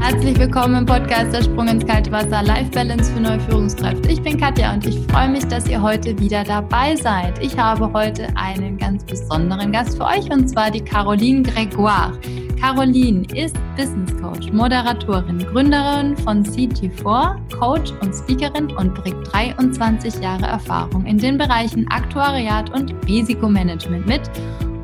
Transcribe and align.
Herzlich 0.00 0.38
willkommen 0.40 0.74
im 0.74 0.86
Podcast 0.86 1.32
Der 1.32 1.44
Sprung 1.44 1.68
ins 1.68 1.86
kalte 1.86 2.10
Wasser 2.10 2.42
Life 2.42 2.72
Balance 2.72 3.12
für 3.12 3.20
neue 3.20 3.38
Führungskräfte. 3.38 4.10
Ich 4.10 4.20
bin 4.22 4.40
Katja 4.40 4.74
und 4.74 4.84
ich 4.84 4.98
freue 5.06 5.28
mich, 5.28 5.44
dass 5.46 5.68
ihr 5.68 5.80
heute 5.80 6.18
wieder 6.18 6.42
dabei 6.42 6.96
seid. 6.96 7.40
Ich 7.40 7.56
habe 7.56 7.92
heute 7.92 8.26
einen 8.34 8.76
ganz 8.76 9.04
besonderen 9.04 9.70
Gast 9.70 9.96
für 9.96 10.06
euch 10.06 10.28
und 10.28 10.48
zwar 10.48 10.72
die 10.72 10.82
Caroline 10.82 11.42
Gregoire. 11.42 12.18
Caroline 12.62 13.24
ist 13.34 13.56
Business 13.76 14.16
Coach, 14.22 14.52
Moderatorin, 14.52 15.40
Gründerin 15.40 16.16
von 16.18 16.44
CT4, 16.44 17.36
Coach 17.58 17.92
und 18.00 18.14
Speakerin 18.14 18.70
und 18.76 18.94
bringt 18.94 19.32
23 19.32 20.20
Jahre 20.22 20.46
Erfahrung 20.46 21.04
in 21.04 21.18
den 21.18 21.38
Bereichen 21.38 21.88
Aktuariat 21.90 22.72
und 22.72 22.94
Risikomanagement 23.08 24.06
mit 24.06 24.20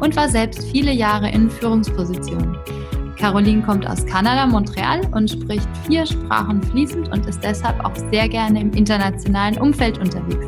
und 0.00 0.16
war 0.16 0.28
selbst 0.28 0.64
viele 0.64 0.90
Jahre 0.90 1.30
in 1.30 1.48
Führungspositionen. 1.48 2.56
Caroline 3.16 3.62
kommt 3.62 3.86
aus 3.86 4.04
Kanada, 4.06 4.44
Montreal 4.46 5.02
und 5.12 5.30
spricht 5.30 5.68
vier 5.86 6.04
Sprachen 6.04 6.60
fließend 6.60 7.12
und 7.12 7.26
ist 7.26 7.44
deshalb 7.44 7.84
auch 7.84 7.94
sehr 8.10 8.28
gerne 8.28 8.60
im 8.60 8.72
internationalen 8.72 9.56
Umfeld 9.56 9.98
unterwegs. 9.98 10.46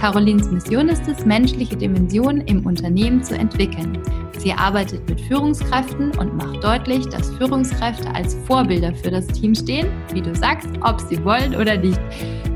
Carolines 0.00 0.50
Mission 0.50 0.88
ist 0.88 1.06
es, 1.06 1.26
menschliche 1.26 1.76
Dimensionen 1.76 2.40
im 2.46 2.64
Unternehmen 2.64 3.22
zu 3.22 3.36
entwickeln. 3.36 3.98
Sie 4.40 4.54
arbeitet 4.54 5.06
mit 5.06 5.20
Führungskräften 5.20 6.16
und 6.16 6.34
macht 6.34 6.64
deutlich, 6.64 7.06
dass 7.10 7.28
Führungskräfte 7.32 8.10
als 8.14 8.34
Vorbilder 8.46 8.94
für 8.94 9.10
das 9.10 9.26
Team 9.26 9.54
stehen, 9.54 9.88
wie 10.14 10.22
du 10.22 10.34
sagst, 10.34 10.66
ob 10.80 10.98
sie 10.98 11.22
wollen 11.26 11.54
oder 11.54 11.76
nicht. 11.76 12.00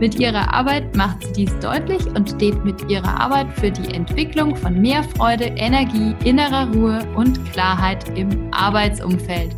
Mit 0.01 0.19
ihrer 0.19 0.51
Arbeit 0.55 0.97
macht 0.97 1.23
sie 1.27 1.45
dies 1.45 1.59
deutlich 1.59 2.07
und 2.07 2.31
steht 2.31 2.65
mit 2.65 2.91
ihrer 2.91 3.21
Arbeit 3.21 3.53
für 3.59 3.71
die 3.71 3.95
Entwicklung 3.95 4.57
von 4.57 4.81
mehr 4.81 5.03
Freude, 5.03 5.45
Energie, 5.45 6.17
innerer 6.25 6.73
Ruhe 6.73 7.07
und 7.17 7.45
Klarheit 7.53 8.09
im 8.17 8.49
Arbeitsumfeld. 8.51 9.55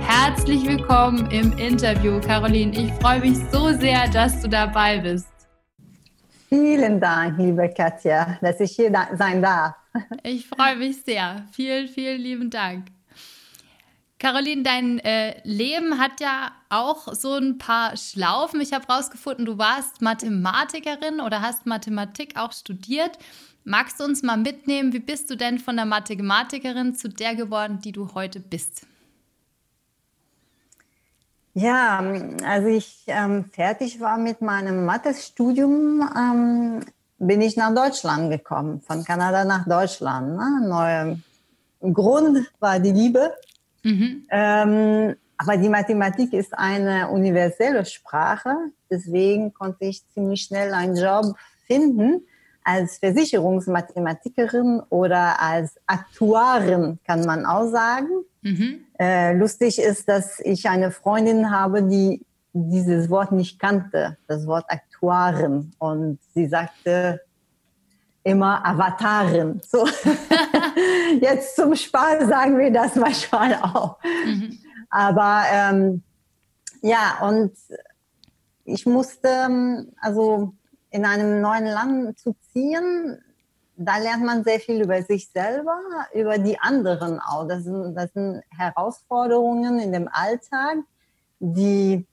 Herzlich 0.00 0.66
willkommen 0.66 1.30
im 1.30 1.56
Interview, 1.56 2.20
Caroline. 2.20 2.72
Ich 2.72 2.92
freue 3.00 3.20
mich 3.20 3.38
so 3.50 3.72
sehr, 3.72 4.06
dass 4.08 4.42
du 4.42 4.50
dabei 4.50 4.98
bist. 4.98 5.28
Vielen 6.50 7.00
Dank, 7.00 7.38
liebe 7.38 7.70
Katja, 7.70 8.36
dass 8.42 8.60
ich 8.60 8.72
hier 8.72 8.92
sein 9.16 9.40
darf. 9.40 9.79
Ich 10.22 10.46
freue 10.46 10.76
mich 10.76 11.02
sehr. 11.02 11.46
Vielen, 11.52 11.88
vielen 11.88 12.20
lieben 12.20 12.50
Dank. 12.50 12.86
Caroline, 14.18 14.62
dein 14.62 14.98
äh, 14.98 15.40
Leben 15.44 15.98
hat 15.98 16.20
ja 16.20 16.52
auch 16.68 17.14
so 17.14 17.34
ein 17.36 17.56
paar 17.56 17.96
Schlaufen. 17.96 18.60
Ich 18.60 18.74
habe 18.74 18.86
herausgefunden, 18.86 19.46
du 19.46 19.56
warst 19.56 20.02
Mathematikerin 20.02 21.20
oder 21.20 21.40
hast 21.40 21.64
Mathematik 21.64 22.38
auch 22.38 22.52
studiert. 22.52 23.18
Magst 23.64 23.98
du 23.98 24.04
uns 24.04 24.22
mal 24.22 24.36
mitnehmen, 24.36 24.92
wie 24.92 24.98
bist 25.00 25.30
du 25.30 25.36
denn 25.36 25.58
von 25.58 25.76
der 25.76 25.86
Mathematikerin 25.86 26.94
zu 26.94 27.08
der 27.08 27.34
geworden, 27.34 27.80
die 27.82 27.92
du 27.92 28.12
heute 28.14 28.40
bist? 28.40 28.86
Ja, 31.54 31.98
als 32.44 32.66
ich 32.66 33.04
ähm, 33.06 33.46
fertig 33.46 34.00
war 34.00 34.18
mit 34.18 34.40
meinem 34.40 34.84
Mathestudium, 34.84 36.08
ähm, 36.16 36.80
bin 37.20 37.40
ich 37.42 37.56
nach 37.56 37.74
Deutschland 37.74 38.30
gekommen, 38.30 38.80
von 38.80 39.04
Kanada 39.04 39.44
nach 39.44 39.68
Deutschland. 39.68 40.36
Ne? 40.36 40.66
Neuer 40.66 41.16
Grund 41.80 42.50
war 42.58 42.80
die 42.80 42.92
Liebe. 42.92 43.32
Mhm. 43.82 44.26
Ähm, 44.30 45.14
aber 45.36 45.56
die 45.56 45.68
Mathematik 45.68 46.32
ist 46.32 46.52
eine 46.58 47.08
universelle 47.08 47.86
Sprache, 47.86 48.54
deswegen 48.90 49.54
konnte 49.54 49.86
ich 49.86 50.06
ziemlich 50.12 50.42
schnell 50.42 50.74
einen 50.74 50.96
Job 50.96 51.34
finden 51.66 52.22
als 52.62 52.98
Versicherungsmathematikerin 52.98 54.82
oder 54.90 55.40
als 55.40 55.76
Aktuarin, 55.86 56.98
kann 57.06 57.24
man 57.24 57.46
auch 57.46 57.70
sagen. 57.70 58.08
Mhm. 58.42 58.80
Äh, 58.98 59.34
lustig 59.34 59.78
ist, 59.78 60.08
dass 60.08 60.40
ich 60.40 60.68
eine 60.68 60.90
Freundin 60.90 61.50
habe, 61.50 61.84
die 61.84 62.22
dieses 62.52 63.08
Wort 63.08 63.32
nicht 63.32 63.58
kannte, 63.58 64.18
das 64.26 64.46
Wort 64.46 64.64
Aktuarin. 64.68 64.89
Und 65.00 66.18
sie 66.34 66.46
sagte 66.46 67.20
immer 68.22 68.64
Avatarin. 68.64 69.60
So. 69.66 69.86
Jetzt 71.20 71.56
zum 71.56 71.74
Spaß 71.74 72.28
sagen 72.28 72.58
wir 72.58 72.72
das 72.72 72.94
manchmal 72.96 73.54
auch. 73.54 73.98
Mhm. 74.24 74.58
Aber 74.90 75.42
ähm, 75.52 76.02
ja, 76.82 77.18
und 77.22 77.52
ich 78.64 78.86
musste, 78.86 79.28
ähm, 79.28 79.92
also 80.00 80.52
in 80.90 81.04
einem 81.04 81.40
neuen 81.40 81.66
Land 81.66 82.18
zu 82.18 82.34
ziehen, 82.52 83.18
da 83.76 83.96
lernt 83.96 84.24
man 84.24 84.44
sehr 84.44 84.60
viel 84.60 84.82
über 84.82 85.02
sich 85.02 85.30
selber, 85.30 85.78
über 86.12 86.38
die 86.38 86.58
anderen 86.58 87.18
auch. 87.18 87.48
Das 87.48 87.64
sind, 87.64 87.94
das 87.94 88.12
sind 88.12 88.42
Herausforderungen 88.56 89.78
in 89.78 89.92
dem 89.92 90.08
Alltag, 90.12 90.78
die 91.38 92.06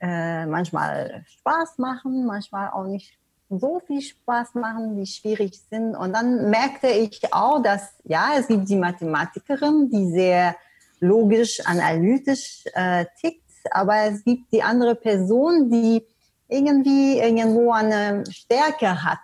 äh, 0.00 0.46
manchmal 0.46 1.24
Spaß 1.26 1.78
machen, 1.78 2.26
manchmal 2.26 2.70
auch 2.70 2.84
nicht 2.84 3.18
so 3.50 3.80
viel 3.86 4.02
Spaß 4.02 4.54
machen, 4.54 4.96
die 4.96 5.06
schwierig 5.06 5.60
sind. 5.70 5.96
Und 5.96 6.12
dann 6.12 6.50
merkte 6.50 6.88
ich 6.88 7.32
auch, 7.32 7.62
dass 7.62 7.94
ja, 8.04 8.32
es 8.38 8.46
gibt 8.46 8.68
die 8.68 8.76
Mathematikerin, 8.76 9.90
die 9.90 10.10
sehr 10.10 10.54
logisch, 11.00 11.60
analytisch 11.64 12.64
äh, 12.74 13.06
tickt, 13.20 13.42
aber 13.70 14.04
es 14.04 14.24
gibt 14.24 14.52
die 14.52 14.62
andere 14.62 14.94
Person, 14.94 15.70
die 15.70 16.04
irgendwie 16.48 17.18
irgendwo 17.18 17.72
eine 17.72 18.24
Stärke 18.30 19.02
hat, 19.02 19.18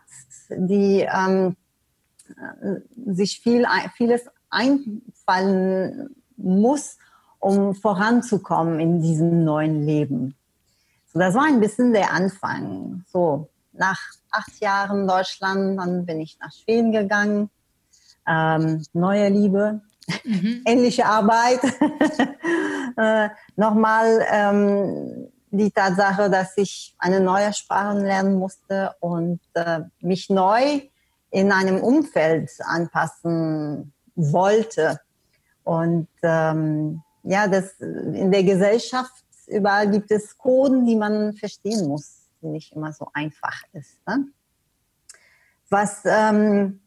die 0.50 1.06
ähm, 1.10 1.56
sich 3.06 3.40
viel, 3.40 3.66
vieles 3.96 4.22
einfallen 4.50 6.14
muss, 6.36 6.98
um 7.38 7.74
voranzukommen 7.74 8.80
in 8.80 9.02
diesem 9.02 9.44
neuen 9.44 9.86
Leben. 9.86 10.34
So, 11.14 11.20
das 11.20 11.34
war 11.34 11.44
ein 11.44 11.60
bisschen 11.60 11.92
der 11.92 12.12
Anfang. 12.12 13.04
So, 13.06 13.48
nach 13.72 14.00
acht 14.32 14.60
Jahren 14.60 15.06
Deutschland, 15.06 15.78
dann 15.78 16.04
bin 16.04 16.20
ich 16.20 16.36
nach 16.40 16.52
Schweden 16.52 16.90
gegangen. 16.90 17.50
Ähm, 18.26 18.84
neue 18.92 19.28
Liebe, 19.28 19.80
mhm. 20.24 20.62
ähnliche 20.66 21.06
Arbeit. 21.06 21.60
äh, 22.96 23.28
Nochmal 23.54 24.26
ähm, 24.28 25.28
die 25.52 25.70
Tatsache, 25.70 26.28
dass 26.30 26.56
ich 26.56 26.96
eine 26.98 27.20
neue 27.20 27.52
Sprache 27.52 27.96
lernen 27.96 28.34
musste 28.34 28.96
und 28.98 29.38
äh, 29.54 29.82
mich 30.00 30.30
neu 30.30 30.80
in 31.30 31.52
einem 31.52 31.80
Umfeld 31.80 32.50
anpassen 32.64 33.92
wollte. 34.16 34.98
Und 35.62 36.08
ähm, 36.22 37.02
ja, 37.22 37.46
das 37.46 37.78
in 37.78 38.32
der 38.32 38.42
Gesellschaft 38.42 39.23
überall 39.48 39.90
gibt 39.90 40.10
es 40.10 40.36
Coden, 40.36 40.86
die 40.86 40.96
man 40.96 41.34
verstehen 41.34 41.88
muss, 41.88 42.28
die 42.42 42.48
nicht 42.48 42.72
immer 42.72 42.92
so 42.92 43.08
einfach 43.12 43.62
ist. 43.72 43.98
Ne? 44.06 44.28
Was 45.70 46.02
ähm, 46.04 46.80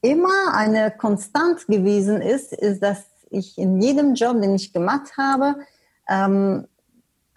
immer 0.00 0.54
eine 0.54 0.90
Konstant 0.90 1.66
gewesen 1.66 2.20
ist, 2.20 2.52
ist, 2.52 2.82
dass 2.82 3.06
ich 3.30 3.58
in 3.58 3.80
jedem 3.80 4.14
Job, 4.14 4.40
den 4.40 4.54
ich 4.54 4.72
gemacht 4.72 5.16
habe, 5.16 5.56
ähm, 6.08 6.66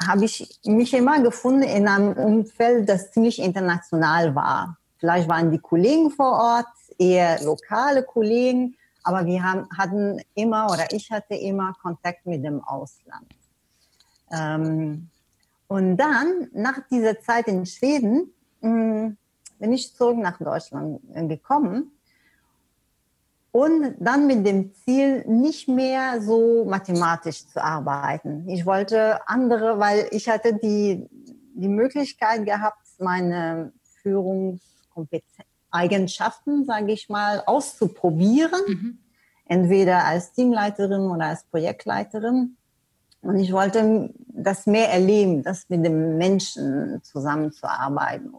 habe 0.06 0.26
ich 0.26 0.60
mich 0.64 0.94
immer 0.94 1.22
gefunden 1.22 1.64
in 1.64 1.88
einem 1.88 2.14
Umfeld, 2.14 2.88
das 2.88 3.12
ziemlich 3.12 3.40
international 3.40 4.34
war. 4.36 4.78
Vielleicht 4.98 5.28
waren 5.28 5.52
die 5.52 5.60
Kollegen 5.60 6.12
vor 6.12 6.32
Ort 6.32 6.68
eher 6.98 7.42
lokale 7.44 8.04
Kollegen, 8.04 8.76
aber 9.04 9.26
wir 9.26 9.44
haben, 9.44 9.68
hatten 9.78 10.22
immer 10.36 10.68
oder 10.72 10.92
ich 10.92 11.10
hatte 11.12 11.36
immer 11.36 11.74
Kontakt 11.82 12.26
mit 12.26 12.44
dem 12.44 12.64
Ausland. 12.64 13.26
Ähm, 14.32 15.10
und 15.68 15.98
dann, 15.98 16.50
nach 16.54 16.80
dieser 16.90 17.20
Zeit 17.20 17.48
in 17.48 17.66
Schweden, 17.66 18.34
mh, 18.62 18.70
mm, 18.70 19.18
bin 19.60 19.74
ich 19.74 19.96
zurück 19.96 20.18
nach 20.18 20.38
Deutschland 20.38 21.02
gekommen 21.30 21.92
und 23.52 23.96
dann 24.00 24.28
mit 24.28 24.46
dem 24.46 24.74
Ziel, 24.74 25.26
nicht 25.28 25.68
mehr 25.68 26.22
so 26.22 26.66
mathematisch 26.66 27.48
zu 27.48 27.64
arbeiten. 27.64 28.48
Ich 28.48 28.64
wollte 28.66 29.28
andere, 29.28 29.80
weil 29.80 30.08
ich 30.12 30.30
hatte 30.30 30.54
die, 30.54 31.08
die 31.56 31.68
Möglichkeit 31.68 32.46
gehabt, 32.46 32.86
meine 33.00 33.74
Führungseigenschaften, 34.02 36.66
sage 36.66 36.92
ich 36.92 37.10
mal, 37.10 37.42
auszuprobieren. 37.46 38.62
Mhm. 38.68 39.00
Entweder 39.46 40.06
als 40.06 40.32
Teamleiterin 40.34 41.10
oder 41.10 41.26
als 41.26 41.44
Projektleiterin. 41.46 42.58
Und 43.22 43.38
ich 43.38 43.52
wollte 43.52 44.14
das 44.28 44.66
mehr 44.66 44.92
erleben, 44.92 45.44
das 45.44 45.66
mit 45.70 45.86
den 45.86 46.18
Menschen 46.18 47.02
zusammenzuarbeiten, 47.04 48.34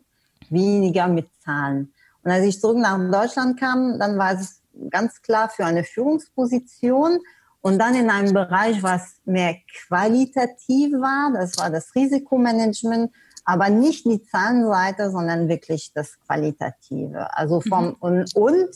weniger 0.49 1.07
mit 1.09 1.29
Zahlen. 1.45 1.93
Und 2.23 2.31
als 2.31 2.45
ich 2.45 2.61
zurück 2.61 2.79
nach 2.79 2.99
Deutschland 3.11 3.59
kam, 3.59 3.99
dann 3.99 4.19
war 4.19 4.33
es 4.33 4.63
ganz 4.91 5.21
klar 5.23 5.49
für 5.49 5.65
eine 5.65 5.85
Führungsposition 5.85 7.19
und 7.63 7.79
dann 7.79 7.95
in 7.95 8.09
einem 8.09 8.33
Bereich, 8.33 8.83
was 8.83 9.17
mehr 9.25 9.57
qualitativ 9.87 10.93
war, 10.95 11.33
das 11.33 11.59
war 11.59 11.71
das 11.71 11.95
Risikomanagement, 11.95 13.13
aber 13.45 13.69
nicht 13.69 14.07
die 14.07 14.23
Zahlenseite, 14.23 15.11
sondern 15.11 15.49
wirklich 15.49 15.93
das 15.95 16.19
Qualitative. 16.21 17.37
Also 17.37 17.61
vom 17.61 17.89
mhm. 17.89 17.97
und, 18.01 18.37
und 18.37 18.69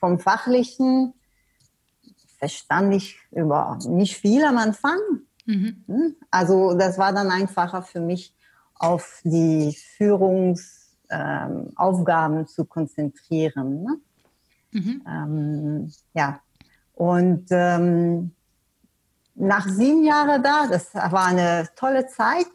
vom 0.00 0.18
Fachlichen 0.18 1.14
verstand 2.38 2.94
ich 2.94 3.18
über 3.30 3.78
nicht 3.86 4.16
viel 4.16 4.44
am 4.44 4.58
Anfang. 4.58 4.98
Mhm. 5.46 5.84
Hm? 5.86 6.16
Also 6.30 6.74
das 6.74 6.98
war 6.98 7.12
dann 7.12 7.30
einfacher 7.30 7.82
für 7.82 8.00
mich, 8.00 8.34
auf 8.76 9.20
die 9.24 9.76
Führungsaufgaben 9.96 12.38
ähm, 12.38 12.46
zu 12.46 12.64
konzentrieren. 12.64 13.84
Ne? 13.84 14.00
Mhm. 14.72 15.02
Ähm, 15.06 15.92
ja, 16.12 16.40
und 16.94 17.46
ähm, 17.50 18.32
nach 19.34 19.68
sieben 19.68 20.04
Jahren 20.04 20.42
da, 20.42 20.66
das 20.68 20.94
war 20.94 21.26
eine 21.26 21.68
tolle 21.76 22.06
Zeit, 22.06 22.46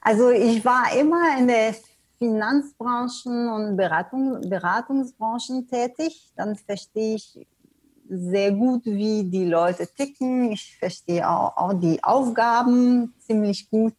also 0.00 0.30
ich 0.30 0.64
war 0.64 0.92
immer 0.96 1.38
in 1.38 1.48
der 1.48 1.74
Finanzbranchen 2.18 3.48
und 3.48 3.76
Beratung, 3.76 4.48
Beratungsbranchen 4.48 5.68
tätig. 5.68 6.32
Dann 6.36 6.56
verstehe 6.56 7.16
ich 7.16 7.46
sehr 8.08 8.52
gut, 8.52 8.84
wie 8.84 9.24
die 9.24 9.46
Leute 9.46 9.86
ticken. 9.86 10.52
Ich 10.52 10.76
verstehe 10.78 11.28
auch, 11.28 11.56
auch 11.56 11.74
die 11.74 12.02
Aufgaben 12.04 13.14
ziemlich 13.18 13.70
gut. 13.70 13.94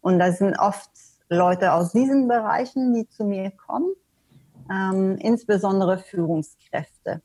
Und 0.00 0.18
das 0.18 0.38
sind 0.38 0.58
oft 0.58 0.90
Leute 1.28 1.72
aus 1.72 1.92
diesen 1.92 2.28
Bereichen, 2.28 2.94
die 2.94 3.08
zu 3.08 3.24
mir 3.24 3.50
kommen, 3.50 3.92
ähm, 4.70 5.16
insbesondere 5.18 5.98
Führungskräfte. 5.98 7.22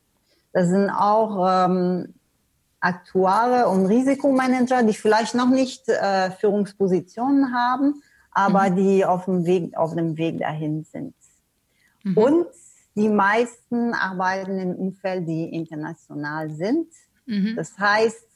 Das 0.52 0.68
sind 0.68 0.90
auch 0.90 1.68
ähm, 1.68 2.14
Aktuare 2.80 3.68
und 3.70 3.86
Risikomanager, 3.86 4.84
die 4.84 4.94
vielleicht 4.94 5.36
noch 5.36 5.50
nicht 5.50 5.88
äh, 5.88 6.32
Führungspositionen 6.32 7.54
haben, 7.54 8.02
aber 8.32 8.70
mhm. 8.70 8.76
die 8.76 9.06
auf 9.06 9.26
dem 9.26 9.46
Weg, 9.46 9.76
auf 9.78 9.96
dem 9.96 10.18
Weg 10.18 10.40
dahin 10.40 10.84
sind. 10.84 11.16
Mhm. 12.04 12.18
Und 12.18 12.48
die 12.96 13.10
meisten 13.10 13.94
arbeiten 13.94 14.60
in 14.60 14.76
Umfeld, 14.76 15.28
die 15.28 15.46
international 15.46 16.52
sind. 16.52 16.88
Mhm. 17.26 17.56
Das 17.56 17.78
heißt, 17.80 18.28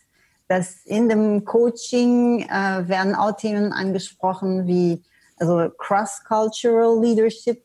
dass 0.48 0.86
in 0.86 1.10
dem 1.10 1.44
Coaching 1.46 2.44
äh, 2.44 2.88
werden 2.88 3.16
auch 3.16 3.34
Themen 3.34 3.74
angesprochen 3.74 4.66
wie 4.66 5.04
also 5.40 5.70
Cross-Cultural 5.78 7.00
Leadership 7.00 7.64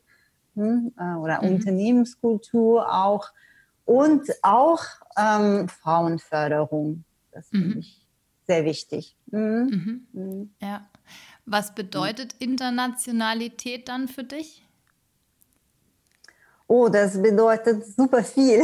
hm, 0.55 0.93
oder 1.19 1.41
mhm. 1.41 1.55
Unternehmenskultur 1.55 2.93
auch 2.93 3.31
und 3.85 4.29
auch 4.41 4.81
ähm, 5.17 5.67
Frauenförderung. 5.67 7.03
Das 7.31 7.51
mhm. 7.51 7.61
finde 7.61 7.79
ich 7.79 8.07
sehr 8.47 8.65
wichtig. 8.65 9.15
Mhm. 9.27 9.41
Mhm. 9.41 10.07
Mhm. 10.13 10.53
Ja. 10.61 10.89
Was 11.45 11.75
bedeutet 11.75 12.35
Internationalität 12.39 13.89
dann 13.89 14.07
für 14.07 14.23
dich? 14.23 14.63
Oh, 16.67 16.87
das 16.87 17.21
bedeutet 17.21 17.85
super 17.85 18.23
viel. 18.23 18.61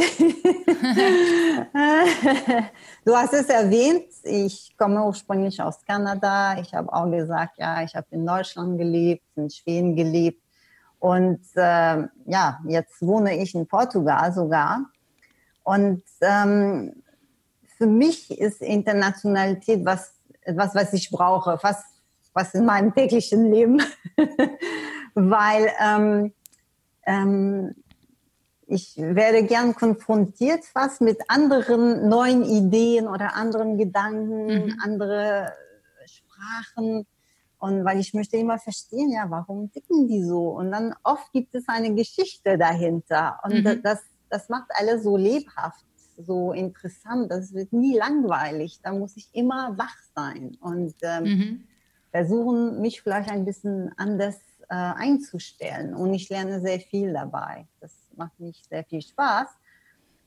du 3.04 3.14
hast 3.14 3.34
es 3.34 3.46
erwähnt, 3.50 4.06
ich 4.24 4.74
komme 4.76 5.04
ursprünglich 5.04 5.60
aus 5.60 5.84
Kanada. 5.84 6.58
Ich 6.58 6.72
habe 6.72 6.90
auch 6.92 7.10
gesagt, 7.10 7.58
ja, 7.58 7.82
ich 7.82 7.94
habe 7.94 8.06
in 8.10 8.26
Deutschland 8.26 8.78
gelebt, 8.78 9.22
in 9.36 9.50
Schweden 9.50 9.94
gelebt. 9.94 10.42
Und 11.00 11.40
äh, 11.54 12.04
ja, 12.26 12.60
jetzt 12.68 13.00
wohne 13.00 13.36
ich 13.42 13.54
in 13.54 13.66
Portugal 13.66 14.32
sogar. 14.32 14.84
Und 15.64 16.02
ähm, 16.20 17.02
für 17.78 17.86
mich 17.86 18.30
ist 18.30 18.60
Internationalität 18.60 19.84
was, 19.84 20.12
etwas, 20.42 20.74
was 20.74 20.92
ich 20.92 21.10
brauche, 21.10 21.58
fast 21.58 21.84
was 22.34 22.54
in 22.54 22.66
meinem 22.66 22.94
täglichen 22.94 23.50
Leben. 23.50 23.82
Weil 25.14 25.70
ähm, 25.82 26.32
ähm, 27.04 27.74
ich 28.66 28.96
werde 28.98 29.42
gern 29.44 29.74
konfrontiert 29.74 30.64
fast 30.64 31.00
mit 31.00 31.18
anderen 31.28 32.08
neuen 32.08 32.44
Ideen 32.44 33.08
oder 33.08 33.34
anderen 33.34 33.78
Gedanken, 33.78 34.66
mhm. 34.66 34.78
andere 34.84 35.52
Sprachen. 36.06 37.06
Und 37.60 37.84
weil 37.84 38.00
ich 38.00 38.14
möchte 38.14 38.38
immer 38.38 38.58
verstehen, 38.58 39.12
ja, 39.12 39.26
warum 39.28 39.70
ticken 39.70 40.08
die 40.08 40.24
so? 40.24 40.48
Und 40.48 40.72
dann 40.72 40.94
oft 41.02 41.30
gibt 41.32 41.54
es 41.54 41.68
eine 41.68 41.94
Geschichte 41.94 42.56
dahinter. 42.56 43.38
Und 43.44 43.62
mhm. 43.62 43.82
das, 43.82 44.00
das 44.30 44.48
macht 44.48 44.70
alles 44.78 45.02
so 45.02 45.18
lebhaft, 45.18 45.84
so 46.16 46.52
interessant. 46.52 47.30
Das 47.30 47.52
wird 47.52 47.74
nie 47.74 47.98
langweilig. 47.98 48.80
Da 48.82 48.92
muss 48.92 49.14
ich 49.18 49.28
immer 49.34 49.76
wach 49.76 49.94
sein 50.16 50.56
und 50.62 50.94
ähm, 51.02 51.24
mhm. 51.24 51.64
versuchen, 52.10 52.80
mich 52.80 53.02
vielleicht 53.02 53.30
ein 53.30 53.44
bisschen 53.44 53.92
anders 53.98 54.36
äh, 54.70 54.74
einzustellen. 54.74 55.94
Und 55.94 56.14
ich 56.14 56.30
lerne 56.30 56.62
sehr 56.62 56.80
viel 56.80 57.12
dabei. 57.12 57.68
Das 57.80 57.92
macht 58.16 58.40
mich 58.40 58.62
sehr 58.70 58.84
viel 58.84 59.02
Spaß. 59.02 59.48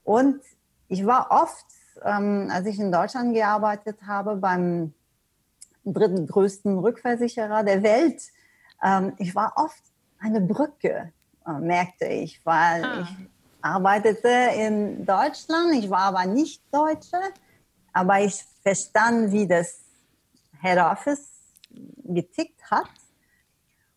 Und 0.03 0.39
ich 0.87 1.03
war 1.03 1.31
oft, 1.31 1.65
ähm, 2.03 2.49
als 2.51 2.67
ich 2.67 2.77
in 2.77 2.91
Deutschland 2.91 3.33
gearbeitet 3.33 4.03
habe, 4.05 4.35
beim 4.35 4.93
dritten 5.85 6.27
größten 6.27 6.77
Rückversicherer 6.77 7.63
der 7.63 7.83
Welt, 7.83 8.21
ähm, 8.83 9.13
ich 9.17 9.35
war 9.35 9.53
oft 9.55 9.83
eine 10.19 10.41
Brücke, 10.41 11.11
äh, 11.45 11.51
merkte 11.59 12.05
ich, 12.05 12.45
weil 12.45 12.83
ah. 12.83 13.01
ich 13.01 13.27
arbeitete 13.61 14.29
in 14.55 15.05
Deutschland, 15.05 15.73
ich 15.75 15.89
war 15.89 16.15
aber 16.15 16.25
nicht 16.25 16.61
Deutsche, 16.71 17.19
aber 17.93 18.21
ich 18.21 18.43
verstand, 18.61 19.31
wie 19.31 19.47
das 19.47 19.81
Head 20.61 20.79
Office 20.79 21.29
getickt 22.03 22.59
hat 22.69 22.89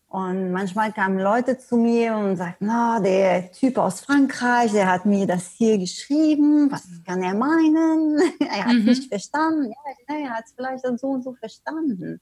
und 0.09 0.51
manchmal 0.53 0.93
kamen 0.93 1.19
Leute 1.19 1.57
zu 1.57 1.75
mir 1.75 2.15
und 2.15 2.37
sagten, 2.37 2.67
na, 2.67 3.01
der 3.01 3.51
Typ 3.51 3.77
aus 3.77 3.99
Frankreich, 3.99 4.71
der 4.71 4.89
hat 4.89 5.05
mir 5.05 5.27
das 5.27 5.49
hier 5.57 5.77
geschrieben, 5.77 6.71
was 6.71 6.87
kann 7.05 7.21
er 7.21 7.33
meinen? 7.33 8.17
er 8.39 8.65
hat 8.65 8.73
mhm. 8.73 8.85
nicht 8.85 9.09
verstanden. 9.09 9.73
Ja, 10.07 10.15
er 10.15 10.29
hat 10.29 10.45
es 10.45 10.53
vielleicht 10.55 10.85
so 10.99 11.07
und 11.07 11.23
so 11.23 11.33
verstanden. 11.33 12.21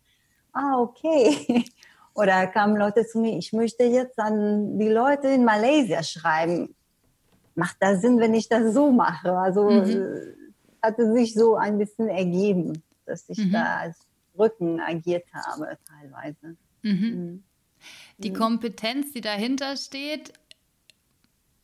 Ah, 0.52 0.80
okay. 0.80 1.64
Oder 2.16 2.48
kamen 2.48 2.76
Leute 2.76 3.06
zu 3.06 3.20
mir, 3.20 3.38
ich 3.38 3.54
möchte 3.54 3.84
jetzt 3.84 4.18
an 4.18 4.80
die 4.80 4.90
Leute 4.90 5.28
in 5.28 5.46
Malaysia 5.46 6.02
schreiben. 6.02 6.74
Macht 7.54 7.78
das 7.82 8.02
Sinn, 8.02 8.20
wenn 8.20 8.34
ich 8.34 8.50
das 8.50 8.74
so 8.74 8.92
mache? 8.92 9.32
Also 9.32 9.70
mhm. 9.70 10.34
hatte 10.82 11.14
sich 11.14 11.36
so 11.36 11.56
ein 11.56 11.78
bisschen 11.78 12.08
ergeben, 12.08 12.82
dass 13.06 13.30
ich 13.30 13.38
mhm. 13.38 13.52
da 13.52 13.76
als 13.82 14.00
Rücken 14.40 14.80
agiert 14.80 15.26
habe 15.34 15.78
teilweise. 15.88 16.58
Mhm. 16.82 17.44
Die 18.18 18.32
mhm. 18.32 18.36
Kompetenz, 18.36 19.12
die 19.12 19.22
dahinter 19.22 19.76
steht, 19.78 20.34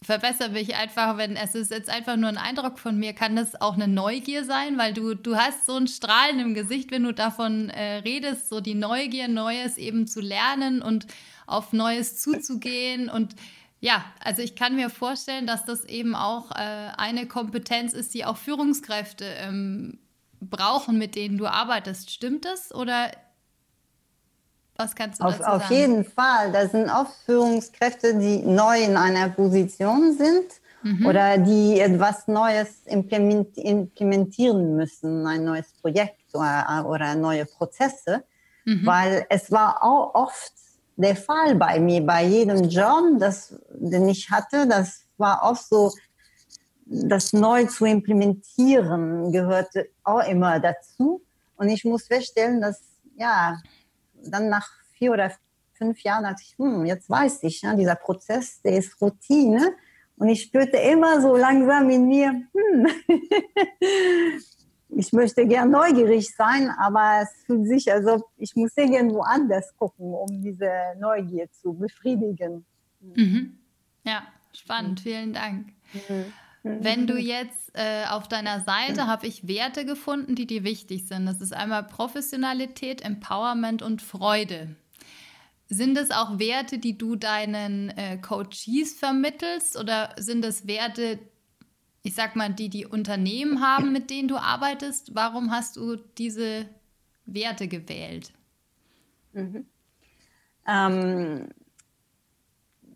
verbessere 0.03 0.50
mich 0.50 0.75
einfach, 0.75 1.17
wenn 1.17 1.36
es 1.36 1.53
ist 1.53 1.72
jetzt 1.72 1.89
einfach 1.89 2.17
nur 2.17 2.29
ein 2.29 2.38
Eindruck 2.38 2.79
von 2.79 2.98
mir, 2.98 3.13
kann 3.13 3.36
das 3.36 3.60
auch 3.62 3.75
eine 3.75 3.88
Neugier 3.88 4.43
sein, 4.43 4.77
weil 4.77 4.93
du, 4.93 5.13
du 5.13 5.36
hast 5.36 5.65
so 5.65 5.75
ein 5.75 5.88
Strahlen 5.88 6.39
im 6.39 6.53
Gesicht, 6.53 6.91
wenn 6.91 7.03
du 7.03 7.13
davon 7.13 7.70
äh, 7.70 7.98
redest, 7.98 8.50
so 8.50 8.62
die 8.62 8.74
Neugier, 8.74 9.27
Neues 9.27 9.77
eben 9.77 10.08
zu 10.08 10.20
lernen 10.20 10.81
und 10.81 11.05
auf 11.46 11.72
Neues 11.72 12.20
zuzugehen 12.20 13.10
und 13.10 13.36
ja, 13.79 14.05
also 14.24 14.43
ich 14.43 14.55
kann 14.55 14.75
mir 14.75 14.91
vorstellen, 14.91 15.48
dass 15.48 15.65
das 15.65 15.86
eben 15.86 16.15
auch 16.15 16.51
äh, 16.51 16.91
eine 16.98 17.27
Kompetenz 17.27 17.93
ist, 17.93 18.13
die 18.13 18.25
auch 18.25 18.38
Führungskräfte 18.38 19.25
ähm, 19.25 19.98
brauchen, 20.39 21.00
mit 21.00 21.15
denen 21.15 21.39
du 21.39 21.48
arbeitest. 21.48 22.12
Stimmt 22.12 22.46
das 22.46 22.74
oder 22.74 23.12
was 24.82 24.96
kannst 24.96 25.20
du 25.20 25.26
auf, 25.26 25.38
dazu 25.38 25.44
sagen? 25.44 25.64
Auf 25.64 25.72
jeden 25.72 26.06
Fall. 26.06 26.52
Das 26.52 26.72
sind 26.72 26.90
oft 26.90 27.14
Führungskräfte, 27.26 28.16
die 28.16 28.40
neu 28.40 28.84
in 28.84 28.98
einer 28.98 29.30
Position 29.30 30.18
sind 30.18 30.46
mhm. 30.84 31.06
oder 31.06 31.38
die 31.38 31.80
etwas 31.80 32.28
Neues 32.28 32.82
implementieren 32.86 34.76
müssen, 34.76 35.26
ein 35.26 35.46
neues 35.46 35.72
Projekt 35.82 36.34
oder, 36.34 36.86
oder 36.88 37.16
neue 37.16 37.46
Prozesse. 37.46 38.24
Mhm. 38.66 38.86
Weil 38.86 39.26
es 39.30 39.52
war 39.52 39.84
auch 39.84 40.14
oft 40.14 40.54
der 40.96 41.16
Fall 41.16 41.56
bei 41.56 41.80
mir, 41.80 42.06
bei 42.06 42.24
jedem 42.26 42.70
Job, 42.70 43.20
das, 43.20 43.56
den 43.72 44.08
ich 44.10 44.30
hatte. 44.30 44.68
Das 44.68 45.04
war 45.18 45.44
oft 45.44 45.68
so, 45.68 45.92
das 46.86 47.34
neu 47.34 47.66
zu 47.66 47.86
implementieren 47.86 49.32
gehörte 49.32 49.88
auch 50.04 50.28
immer 50.28 50.60
dazu. 50.60 51.22
Und 51.56 51.70
ich 51.70 51.86
muss 51.86 52.08
feststellen, 52.08 52.62
dass, 52.62 52.82
ja, 53.18 53.58
dann 54.24 54.50
nach 54.50 54.70
vier 54.94 55.12
oder 55.12 55.32
fünf 55.74 56.01
Jahren 56.04 56.24
dachte 56.24 56.44
ich, 56.46 56.56
hm, 56.58 56.86
jetzt 56.86 57.10
weiß 57.10 57.44
ich, 57.44 57.62
ja, 57.62 57.75
dieser 57.75 57.96
Prozess, 57.96 58.62
der 58.62 58.78
ist 58.78 59.01
Routine. 59.01 59.74
Und 60.18 60.30
ich 60.30 60.44
spürte 60.44 60.78
immer 60.78 61.20
so 61.22 61.36
langsam 61.36 61.90
in 61.90 62.08
mir, 62.08 62.30
hm, 62.54 62.88
ich 64.90 65.12
möchte 65.13 65.48
gern 65.48 65.72
neugierig 65.72 66.36
sein, 66.36 66.70
aber 66.80 67.24
es 67.24 67.46
fühlt 67.46 67.68
sich, 67.68 67.92
als 67.92 68.06
ob 68.06 68.30
ich 68.38 68.56
muss 68.56 68.78
irgendwo 68.78 69.22
anders 69.22 69.75
gucken, 69.78 70.13
um 70.13 70.42
diese 70.42 70.70
Neugier 71.00 71.50
zu 71.51 71.74
befriedigen. 71.74 72.66
Mhm. 73.00 73.58
Ja, 74.04 74.24
spannend. 74.54 75.00
Vielen 75.00 75.34
Dank. 75.34 75.70
Mhm. 75.94 76.34
Wenn 76.63 77.08
du 77.08 77.18
jetzt 77.18 77.72
äh, 77.74 78.06
auf 78.10 78.27
deiner 78.27 78.60
Seite 78.62 79.08
habe 79.08 79.25
ich 79.25 79.48
Werte 79.48 79.84
gefunden, 79.84 80.36
die 80.36 80.46
dir 80.46 80.63
wichtig 80.63 81.08
sind. 81.08 81.25
Das 81.25 81.41
ist 81.41 81.53
einmal 81.53 81.84
Professionalität, 81.84 83.01
Empowerment 83.03 83.82
und 83.82 84.01
Freude. 84.01 84.75
Sind 85.68 85.98
es 85.98 86.12
auch 86.12 86.38
Werte, 86.38 86.77
die 86.77 86.98
du 86.98 87.15
deinen 87.15 87.89
äh, 87.89 88.18
Coaches 88.18 88.94
vermittelst 88.94 89.77
oder 89.77 90.13
sind 90.18 90.46
es 90.46 90.68
Werte, 90.68 91.18
ich 92.03 92.13
sag 92.13 92.36
mal, 92.36 92.53
die 92.53 92.70
die 92.70 92.86
Unternehmen 92.86 93.62
haben, 93.62 93.91
mit 93.91 94.10
denen 94.10 94.27
du 94.27 94.36
arbeitest? 94.38 95.15
Warum 95.15 95.50
hast 95.50 95.77
du 95.77 95.96
diese 95.96 96.68
Werte 97.25 97.68
gewählt? 97.68 98.34
Mhm. 99.34 99.65
Ähm, 100.68 101.48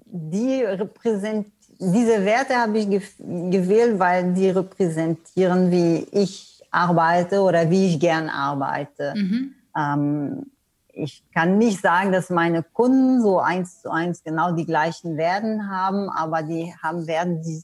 die 0.05 0.61
repräsent 0.61 1.51
diese 1.79 2.23
Werte 2.25 2.55
habe 2.55 2.79
ich 2.79 2.89
gewählt, 3.19 3.99
weil 3.99 4.33
die 4.33 4.49
repräsentieren, 4.49 5.71
wie 5.71 6.07
ich 6.11 6.63
arbeite 6.71 7.41
oder 7.41 7.69
wie 7.69 7.87
ich 7.87 7.99
gern 7.99 8.29
arbeite. 8.29 9.13
Mhm. 9.15 9.55
Ähm, 9.77 10.45
ich 10.93 11.23
kann 11.33 11.57
nicht 11.57 11.81
sagen, 11.81 12.11
dass 12.11 12.29
meine 12.29 12.63
Kunden 12.63 13.21
so 13.21 13.39
eins 13.39 13.81
zu 13.81 13.91
eins 13.91 14.23
genau 14.23 14.53
die 14.53 14.65
gleichen 14.65 15.17
Werden 15.17 15.69
haben, 15.69 16.09
aber 16.09 16.41
die 16.43 16.73
haben 16.81 17.05
Werden, 17.07 17.41
die 17.41 17.63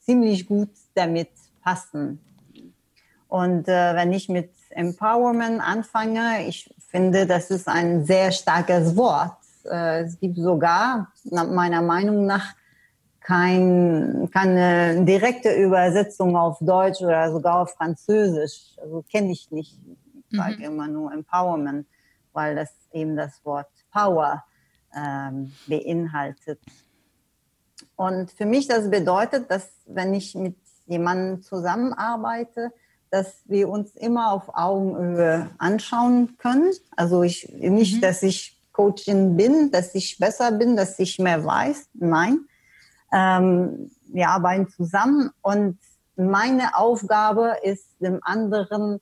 ziemlich 0.00 0.46
gut 0.46 0.70
damit 0.94 1.30
passen. 1.62 2.20
Und 3.28 3.68
äh, 3.68 3.94
wenn 3.94 4.12
ich 4.12 4.28
mit 4.28 4.50
Empowerment 4.70 5.60
anfange, 5.60 6.46
ich 6.46 6.74
finde, 6.88 7.26
das 7.26 7.50
ist 7.50 7.68
ein 7.68 8.04
sehr 8.04 8.32
starkes 8.32 8.96
Wort. 8.96 9.36
Äh, 9.64 10.02
es 10.02 10.18
gibt 10.18 10.36
sogar, 10.36 11.12
meiner 11.24 11.80
Meinung 11.80 12.26
nach, 12.26 12.54
kein, 13.20 14.28
keine 14.32 15.04
direkte 15.04 15.52
Übersetzung 15.54 16.36
auf 16.36 16.58
Deutsch 16.60 17.00
oder 17.00 17.30
sogar 17.30 17.60
auf 17.60 17.72
Französisch. 17.74 18.76
Also 18.80 19.04
kenne 19.10 19.32
ich 19.32 19.50
nicht. 19.50 19.78
Ich 20.30 20.38
sage 20.38 20.58
mhm. 20.58 20.64
immer 20.64 20.88
nur 20.88 21.12
Empowerment, 21.12 21.86
weil 22.32 22.56
das 22.56 22.70
eben 22.92 23.16
das 23.16 23.44
Wort 23.44 23.68
Power 23.92 24.44
ähm, 24.96 25.52
beinhaltet. 25.66 26.60
Und 27.96 28.30
für 28.30 28.46
mich 28.46 28.66
das 28.66 28.90
bedeutet, 28.90 29.50
dass 29.50 29.68
wenn 29.86 30.14
ich 30.14 30.34
mit 30.34 30.56
jemandem 30.86 31.42
zusammenarbeite, 31.42 32.72
dass 33.10 33.42
wir 33.46 33.68
uns 33.68 33.94
immer 33.96 34.32
auf 34.32 34.54
Augenhöhe 34.54 35.50
anschauen 35.58 36.36
können. 36.38 36.72
Also 36.96 37.22
ich 37.22 37.48
nicht, 37.48 37.96
mhm. 37.96 38.00
dass 38.00 38.22
ich 38.22 38.60
Coachin 38.72 39.36
bin, 39.36 39.70
dass 39.70 39.94
ich 39.94 40.18
besser 40.18 40.52
bin, 40.52 40.76
dass 40.76 40.98
ich 40.98 41.18
mehr 41.18 41.44
weiß. 41.44 41.88
Nein, 41.94 42.46
ähm, 43.12 43.90
wir 44.06 44.28
arbeiten 44.28 44.68
zusammen 44.68 45.30
und 45.42 45.78
meine 46.16 46.76
Aufgabe 46.76 47.56
ist, 47.62 47.86
dem 48.00 48.20
anderen 48.22 49.00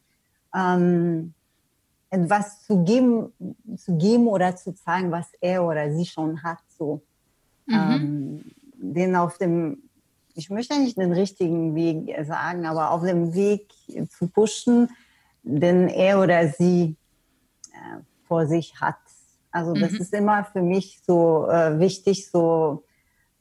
ähm, 0.55 1.35
etwas 2.11 2.65
zu 2.65 2.85
geben, 2.85 3.33
zu 3.77 3.97
geben 3.97 4.29
oder 4.29 4.57
zu 4.57 4.75
zeigen, 4.75 5.11
was 5.11 5.27
er 5.41 5.65
oder 5.65 5.93
sie 5.93 6.07
schon 6.07 6.43
hat. 6.43 6.59
So, 6.79 7.03
mhm. 7.67 7.75
ähm, 7.75 8.45
den 8.75 9.17
auf 9.17 9.38
dem, 9.38 9.83
ich 10.35 10.50
möchte 10.50 10.79
nicht 10.79 10.97
den 10.97 11.12
richtigen 11.12 11.75
Weg 11.75 12.15
sagen, 12.27 12.67
aber 12.67 12.93
auf 12.93 13.03
dem 13.03 13.35
Weg 13.35 13.69
zu 14.11 14.29
pushen, 14.29 14.88
den 15.43 15.88
er 15.88 16.21
oder 16.21 16.49
sie 16.49 16.97
äh, 17.73 18.00
vor 18.27 18.47
sich 18.47 18.81
hat. 18.81 18.97
Also 19.50 19.75
das 19.75 19.93
mhm. 19.93 19.99
ist 19.99 20.12
immer 20.12 20.45
für 20.45 20.62
mich 20.62 21.00
so 21.07 21.49
äh, 21.49 21.79
wichtig, 21.79 22.31
so 22.31 22.85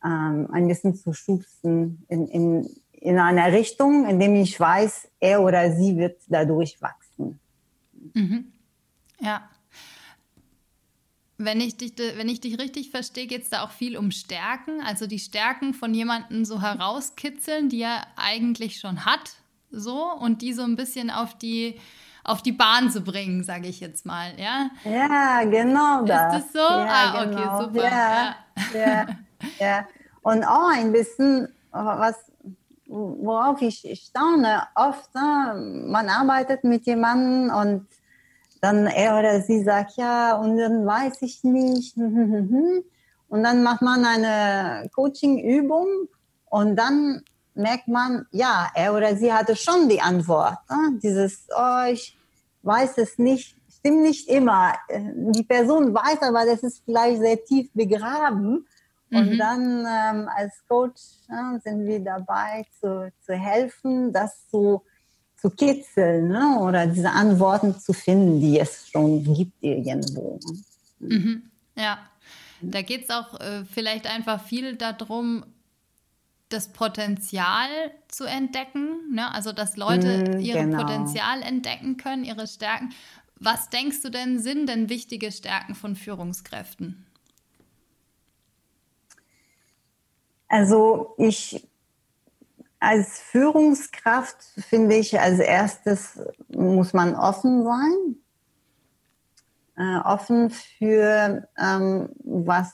ähm, 0.04 0.48
ein 0.52 0.68
bisschen 0.68 0.96
zu 0.96 1.14
schubsen 1.14 2.06
in, 2.08 2.28
in, 2.28 2.70
in 2.94 3.20
einer 3.20 3.52
Richtung, 3.52 4.08
in 4.08 4.20
dem 4.20 4.36
ich 4.36 4.60
weiß, 4.60 5.10
er 5.20 5.42
oder 5.42 5.72
sie 5.76 5.98
wird 5.98 6.22
dadurch 6.28 6.82
wachsen. 6.82 7.40
Mhm. 8.14 8.52
Ja. 9.20 9.50
Wenn 11.40 11.62
ich, 11.62 11.78
dich, 11.78 11.94
wenn 11.98 12.30
ich 12.30 12.42
dich 12.42 12.60
richtig 12.60 12.90
verstehe, 12.90 13.28
geht 13.28 13.44
es 13.44 13.50
da 13.50 13.64
auch 13.64 13.70
viel 13.70 13.96
um 13.96 14.10
Stärken, 14.10 14.82
also 14.82 15.06
die 15.06 15.20
Stärken 15.20 15.76
von 15.76 15.94
jemandem 15.94 16.46
so 16.46 16.62
herauskitzeln, 16.62 17.70
die 17.70 17.82
er 17.82 18.08
eigentlich 18.16 18.80
schon 18.80 19.06
hat, 19.06 19.36
so 19.70 20.12
und 20.12 20.42
die 20.42 20.54
so 20.54 20.64
ein 20.64 20.76
bisschen 20.76 21.12
auf 21.12 21.38
die 21.38 21.76
auf 22.28 22.42
die 22.42 22.52
Bahn 22.52 22.92
zu 22.92 23.02
bringen, 23.02 23.44
sage 23.44 23.70
ich 23.70 23.80
jetzt 23.80 24.06
mal, 24.06 24.34
ja? 24.38 24.70
Ja, 24.84 25.44
genau 25.46 26.04
das. 26.04 26.44
Ist 26.44 26.54
das 26.54 26.54
so? 26.54 26.60
Ja, 26.60 26.88
ah, 26.90 27.24
okay, 27.24 27.36
genau. 27.36 27.62
super. 27.62 27.84
Ja, 27.84 28.36
ja. 28.74 28.80
ja, 28.80 29.08
ja. 29.60 29.88
Und 30.22 30.44
auch 30.44 30.70
ein 30.70 30.92
bisschen, 30.92 31.48
was, 31.72 32.16
worauf 32.88 33.62
ich 33.62 33.86
staune, 34.06 34.64
oft, 34.76 35.14
ne, 35.16 35.86
man 35.88 36.10
arbeitet 36.10 36.64
mit 36.64 36.86
jemandem 36.86 37.56
und 37.56 37.88
dann 38.62 38.88
er 38.88 39.20
oder 39.20 39.42
sie 39.42 39.64
sagt, 39.64 39.98
ja, 39.98 40.36
und 40.36 40.58
dann 40.58 40.86
weiß 40.86 41.22
ich 41.22 41.44
nicht. 41.44 41.96
Und 43.30 43.44
dann 43.44 43.62
macht 43.62 43.82
man 43.82 44.06
eine 44.06 44.90
Coaching-Übung 44.96 46.08
und 46.50 46.78
dann 46.78 47.24
merkt 47.56 47.88
man, 47.88 48.26
ja, 48.32 48.70
er 48.74 48.94
oder 48.94 49.16
sie 49.16 49.34
hatte 49.34 49.56
schon 49.56 49.90
die 49.90 50.00
Antwort. 50.00 50.58
Ne? 50.70 51.00
Dieses, 51.04 51.48
oh, 51.54 51.92
ich 51.92 52.18
weiß 52.62 52.98
es 53.00 53.18
nicht, 53.18 53.58
stimmt 53.70 54.04
nicht 54.04 54.30
immer. 54.30 54.76
Die 54.90 55.44
Person 55.44 55.94
weiß 55.94 56.22
aber, 56.22 56.46
das 56.46 56.64
ist 56.64 56.84
vielleicht 56.86 57.20
sehr 57.20 57.44
tief 57.44 57.70
begraben. 57.74 58.66
Und 59.12 59.34
mhm. 59.34 59.38
dann 59.38 59.80
ähm, 59.80 60.30
als 60.36 60.54
Coach 60.68 61.02
ja, 61.30 61.60
sind 61.64 61.86
wir 61.86 62.00
dabei 62.00 62.66
zu, 62.80 63.12
zu 63.22 63.34
helfen, 63.34 64.12
das 64.12 64.48
zu, 64.50 64.84
zu 65.38 65.50
kitzeln 65.50 66.28
ne? 66.28 66.60
oder 66.60 66.88
diese 66.88 67.10
Antworten 67.10 67.80
zu 67.80 67.94
finden, 67.94 68.42
die 68.42 68.60
es 68.60 68.90
schon 68.90 69.24
gibt 69.24 69.54
irgendwo. 69.62 70.40
Mhm. 71.00 71.44
Ja, 71.76 72.00
da 72.62 72.82
geht 72.82 73.04
es 73.06 73.10
auch 73.10 73.40
äh, 73.40 73.64
vielleicht 73.66 74.08
einfach 74.08 74.44
viel 74.44 74.76
darum, 74.76 75.46
das 76.50 76.72
Potenzial 76.72 77.70
zu 78.08 78.26
entdecken, 78.26 79.14
ne? 79.14 79.34
also 79.34 79.52
dass 79.52 79.78
Leute 79.78 80.38
mm, 80.38 80.40
ihr 80.40 80.56
genau. 80.56 80.78
Potenzial 80.78 81.42
entdecken 81.42 81.98
können, 81.98 82.24
ihre 82.24 82.48
Stärken. 82.48 82.94
Was 83.36 83.70
denkst 83.70 84.02
du 84.02 84.10
denn, 84.10 84.40
sind 84.40 84.68
denn 84.68 84.90
wichtige 84.90 85.32
Stärken 85.32 85.76
von 85.76 85.96
Führungskräften? 85.96 87.06
Also 90.48 91.16
ich 91.18 91.68
als 92.80 93.20
Führungskraft 93.20 94.44
finde 94.70 94.96
ich, 94.96 95.20
als 95.20 95.40
erstes 95.40 96.20
muss 96.50 96.94
man 96.94 97.16
offen 97.16 97.64
sein, 97.64 98.16
äh, 99.78 100.00
offen 100.06 100.52
für 100.52 101.48
ähm, 101.58 102.10
was 102.24 102.74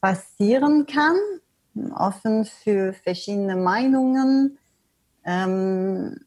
passieren 0.00 0.86
kann, 0.86 1.16
offen 1.94 2.46
für 2.46 2.94
verschiedene 2.94 3.56
Meinungen. 3.56 4.58
Ähm, 5.24 6.18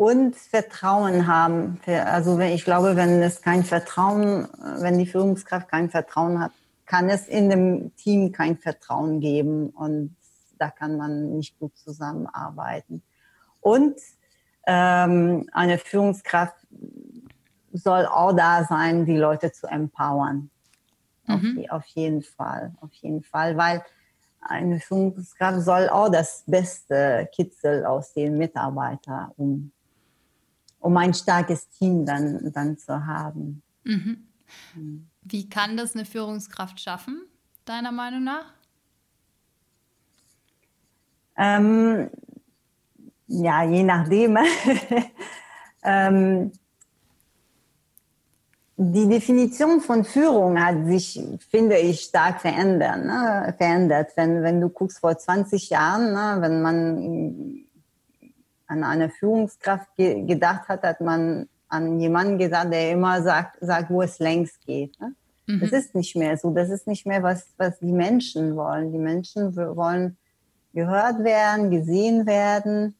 und 0.00 0.34
Vertrauen 0.34 1.26
haben. 1.26 1.78
Also 1.84 2.38
ich 2.38 2.64
glaube, 2.64 2.96
wenn 2.96 3.22
es 3.22 3.42
kein 3.42 3.64
Vertrauen, 3.64 4.48
wenn 4.78 4.98
die 4.98 5.04
Führungskraft 5.04 5.68
kein 5.68 5.90
Vertrauen 5.90 6.40
hat, 6.40 6.52
kann 6.90 7.08
es 7.08 7.28
in 7.28 7.48
dem 7.48 7.94
Team 7.94 8.32
kein 8.32 8.58
Vertrauen 8.58 9.20
geben 9.20 9.70
und 9.70 10.16
da 10.58 10.70
kann 10.70 10.96
man 10.96 11.36
nicht 11.36 11.56
gut 11.60 11.78
zusammenarbeiten. 11.78 13.04
Und 13.60 13.94
ähm, 14.66 15.48
eine 15.52 15.78
Führungskraft 15.78 16.56
soll 17.72 18.06
auch 18.06 18.32
da 18.32 18.64
sein, 18.64 19.06
die 19.06 19.16
Leute 19.16 19.52
zu 19.52 19.68
empowern. 19.68 20.50
Mhm. 21.28 21.64
Auf, 21.68 21.82
auf, 21.82 21.86
jeden 21.86 22.22
Fall, 22.22 22.74
auf 22.80 22.92
jeden 22.94 23.22
Fall, 23.22 23.56
weil 23.56 23.84
eine 24.40 24.80
Führungskraft 24.80 25.60
soll 25.60 25.88
auch 25.90 26.10
das 26.10 26.42
Beste 26.44 27.28
kitzeln 27.32 27.84
aus 27.86 28.14
den 28.14 28.36
Mitarbeitern, 28.36 29.30
um, 29.36 29.70
um 30.80 30.96
ein 30.96 31.14
starkes 31.14 31.68
Team 31.68 32.04
dann, 32.04 32.50
dann 32.52 32.76
zu 32.78 33.06
haben. 33.06 33.62
Mhm. 33.84 34.26
mhm. 34.74 35.09
Wie 35.30 35.48
kann 35.48 35.76
das 35.76 35.94
eine 35.94 36.04
Führungskraft 36.04 36.80
schaffen, 36.80 37.22
deiner 37.64 37.92
Meinung 37.92 38.24
nach? 38.24 38.52
Ähm, 41.36 42.10
ja, 43.28 43.62
je 43.62 43.82
nachdem. 43.84 44.36
ähm, 45.84 46.52
die 48.76 49.08
Definition 49.08 49.80
von 49.80 50.04
Führung 50.04 50.58
hat 50.60 50.86
sich, 50.86 51.22
finde 51.50 51.76
ich, 51.76 52.00
stark 52.00 52.40
verändert. 52.40 53.04
Ne? 53.04 53.54
verändert. 53.56 54.12
Wenn, 54.16 54.42
wenn 54.42 54.60
du 54.60 54.68
guckst 54.68 54.98
vor 54.98 55.16
20 55.16 55.70
Jahren, 55.70 56.12
ne? 56.12 56.38
wenn 56.40 56.62
man 56.62 57.64
an 58.66 58.84
eine 58.84 59.10
Führungskraft 59.10 59.94
ge 59.96 60.24
gedacht 60.24 60.68
hat, 60.68 60.82
hat 60.82 61.00
man 61.00 61.48
an 61.68 62.00
jemanden 62.00 62.38
gesagt, 62.38 62.72
der 62.72 62.92
immer 62.92 63.22
sagt, 63.22 63.58
sagt 63.60 63.90
wo 63.90 64.02
es 64.02 64.18
längst 64.18 64.64
geht. 64.66 64.98
Ne? 65.00 65.14
Mhm. 65.50 65.60
Das 65.60 65.72
ist 65.72 65.94
nicht 65.94 66.16
mehr 66.16 66.36
so. 66.36 66.52
Das 66.52 66.70
ist 66.70 66.86
nicht 66.86 67.06
mehr, 67.06 67.22
was, 67.22 67.46
was 67.56 67.78
die 67.78 67.92
Menschen 67.92 68.56
wollen. 68.56 68.92
Die 68.92 68.98
Menschen 68.98 69.54
wollen 69.56 70.16
gehört 70.72 71.24
werden, 71.24 71.70
gesehen 71.70 72.26
werden 72.26 72.94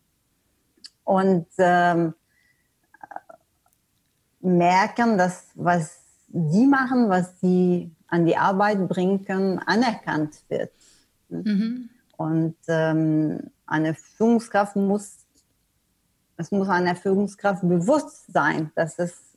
und 1.04 1.46
ähm, 1.58 2.14
merken, 4.40 5.18
dass 5.18 5.46
was 5.54 6.00
sie 6.32 6.66
machen, 6.66 7.08
was 7.08 7.38
sie 7.40 7.90
an 8.08 8.26
die 8.26 8.36
Arbeit 8.36 8.88
bringen 8.88 9.24
können, 9.24 9.58
anerkannt 9.58 10.42
wird. 10.48 10.72
Mhm. 11.28 11.90
Und 12.16 12.56
ähm, 12.68 13.50
eine 13.66 13.94
Führungskraft 13.94 14.76
muss, 14.76 15.18
es 16.36 16.50
muss 16.50 16.68
einer 16.68 16.96
Führungskraft 16.96 17.62
bewusst 17.62 18.32
sein, 18.32 18.72
dass 18.74 18.98
es 18.98 19.29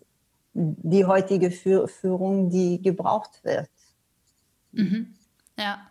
die 0.53 1.05
heutige 1.05 1.51
Führung, 1.51 2.49
die 2.49 2.81
gebraucht 2.81 3.43
wird. 3.43 3.69
Mhm. 4.71 5.13
Ja. 5.57 5.89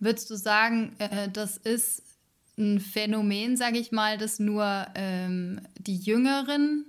Würdest 0.00 0.30
du 0.30 0.36
sagen, 0.36 0.94
äh, 0.98 1.28
das 1.30 1.56
ist 1.56 2.02
ein 2.58 2.80
Phänomen, 2.80 3.56
sage 3.56 3.78
ich 3.78 3.92
mal, 3.92 4.18
das 4.18 4.38
nur 4.38 4.86
ähm, 4.94 5.60
die 5.78 5.96
jüngeren 5.96 6.84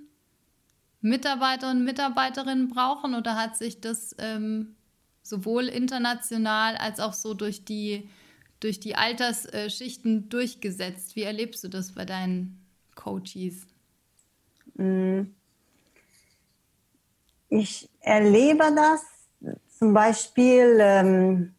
Mitarbeiter 1.00 1.70
und 1.70 1.84
Mitarbeiterinnen 1.84 2.68
brauchen 2.68 3.14
oder 3.14 3.36
hat 3.36 3.56
sich 3.56 3.80
das 3.80 4.14
ähm, 4.18 4.74
sowohl 5.22 5.68
international 5.68 6.76
als 6.76 7.00
auch 7.00 7.12
so 7.12 7.34
durch 7.34 7.64
die, 7.64 8.08
durch 8.60 8.80
die 8.80 8.96
Altersschichten 8.96 10.28
durchgesetzt? 10.28 11.16
Wie 11.16 11.22
erlebst 11.22 11.64
du 11.64 11.68
das 11.68 11.92
bei 11.92 12.04
deinen 12.04 12.66
Coaches? 12.94 13.66
Mm. 14.76 15.22
Ich 17.56 17.88
erlebe 18.00 18.64
das 18.74 19.04
zum 19.78 19.94
Beispiel 19.94 20.76
ähm, 20.80 21.54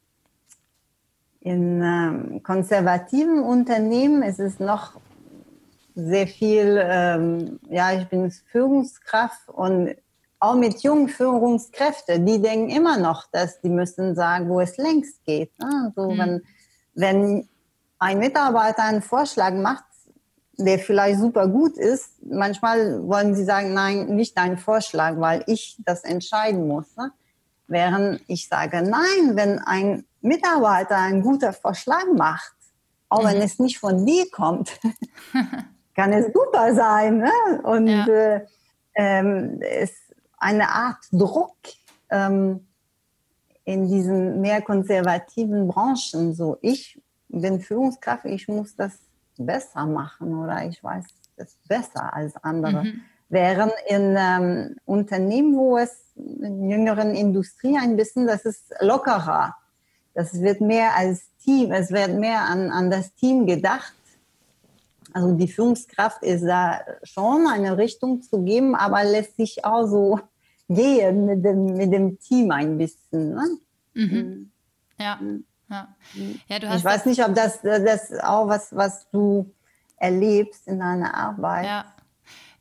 in 1.40 1.82
ähm, 1.82 2.44
konservativen 2.44 3.42
Unternehmen. 3.42 4.22
Ist 4.22 4.42
es 4.42 4.60
noch 4.60 5.00
sehr 5.96 6.28
viel, 6.28 6.82
ähm, 6.84 7.62
ja, 7.70 7.94
ich 7.94 8.10
bin 8.10 8.30
Führungskraft 8.30 9.48
und 9.48 9.96
auch 10.42 10.56
mit 10.56 10.84
jungen 10.84 11.08
Führungskräften, 11.08 12.26
die 12.26 12.42
denken 12.42 12.70
immer 12.72 12.98
noch, 12.98 13.28
dass 13.32 13.62
die 13.62 13.70
müssen 13.70 14.16
sagen, 14.16 14.50
wo 14.50 14.60
es 14.60 14.76
längst 14.76 15.24
geht. 15.24 15.58
Ne? 15.60 15.94
So, 15.96 16.12
mhm. 16.12 16.18
wenn, 16.18 16.42
wenn 16.96 17.50
ein 18.00 18.20
Mitarbeiter 18.20 18.84
einen 18.84 19.02
Vorschlag 19.02 19.54
macht, 19.54 19.86
der 20.58 20.80
vielleicht 20.80 21.20
super 21.20 21.48
gut 21.48 21.78
ist, 21.78 22.12
manchmal 22.24 23.06
wollen 23.08 23.36
sie 23.36 23.44
sagen, 23.44 23.74
nein, 23.74 24.16
nicht 24.16 24.38
dein 24.38 24.58
Vorschlag, 24.58 25.20
weil 25.20 25.44
ich 25.48 25.78
das 25.86 26.04
entscheiden 26.04 26.68
muss. 26.68 26.96
Ne? 26.96 27.12
Während 27.68 28.22
ich 28.28 28.48
sage, 28.48 28.82
nein, 28.82 29.36
wenn 29.36 29.60
ein 29.60 30.06
Mitarbeiter 30.22 30.98
einen 30.98 31.22
guten 31.22 31.54
Vorschlag 31.54 32.06
macht, 32.16 32.56
auch 33.10 33.24
mhm. 33.24 33.28
wenn 33.28 33.42
es 33.42 33.60
nicht 33.60 33.80
von 33.80 34.06
dir 34.06 34.26
kommt, 34.32 34.80
kann 35.96 36.14
es 36.14 36.32
super 36.34 36.74
sein. 36.74 37.18
Ne? 37.18 37.62
Und 37.64 37.88
ja. 37.88 38.08
äh, 38.08 38.46
ähm, 38.96 39.60
es 39.62 39.92
eine 40.38 40.70
Art 40.70 41.04
Druck 41.12 41.58
ähm, 42.10 42.68
in 43.64 43.88
diesen 43.88 44.42
mehr 44.42 44.62
konservativen 44.62 45.68
Branchen. 45.68 46.34
So, 46.34 46.58
ich 46.62 47.02
bin 47.30 47.60
Führungskraft, 47.60 48.26
ich 48.26 48.48
muss 48.48 48.76
das 48.76 48.94
besser 49.38 49.86
machen 49.86 50.36
oder 50.36 50.66
ich 50.66 50.84
weiß 50.84 51.06
es 51.38 51.58
besser 51.68 52.14
als 52.14 52.36
andere. 52.44 52.84
Mhm. 52.84 53.02
Während 53.30 53.74
in 53.90 54.16
ähm, 54.18 54.76
Unternehmen, 54.86 55.56
wo 55.56 55.78
es 55.78 56.14
in 56.16 56.70
jüngeren 56.70 57.16
Industrie 57.16 57.78
ein 57.78 57.98
bisschen, 57.98 58.28
das 58.28 58.46
ist 58.46 58.74
lockerer. 58.80 59.56
Das 60.14 60.42
wird 60.42 60.62
mehr 60.62 60.96
als 60.96 61.26
Team, 61.44 61.72
es 61.72 61.92
wird 61.92 62.14
mehr 62.14 62.42
an, 62.42 62.72
an 62.72 62.90
das 62.90 63.14
Team 63.16 63.46
gedacht 63.46 63.94
also 65.16 65.32
die 65.32 65.48
Führungskraft 65.48 66.24
ist 66.24 66.44
da 66.44 66.82
schon 67.04 67.48
eine 67.48 67.78
Richtung 67.78 68.22
zu 68.22 68.44
geben, 68.44 68.76
aber 68.76 69.06
lässt 69.06 69.38
sich 69.38 69.64
auch 69.64 69.88
so 69.88 70.20
gehen 70.68 71.26
mit 71.26 71.46
dem, 71.46 71.78
mit 71.78 71.94
dem 71.94 72.20
Team 72.20 72.52
ein 72.52 72.78
bisschen. 72.78 73.34
Ne? 73.34 73.58
Mhm. 73.94 74.04
mhm. 74.04 74.52
Ja. 75.00 75.16
Mhm. 75.22 75.46
Ja. 75.70 75.96
Mhm. 76.14 76.40
ja 76.48 76.76
ich 76.76 76.84
weiß 76.84 77.06
nicht, 77.06 77.24
ob 77.24 77.36
das, 77.36 77.62
das 77.62 78.12
auch 78.20 78.48
was, 78.48 78.76
was 78.76 79.10
du 79.12 79.54
erlebst 79.98 80.68
in 80.68 80.80
deiner 80.80 81.14
Arbeit. 81.14 81.66
Ja. 81.66 81.86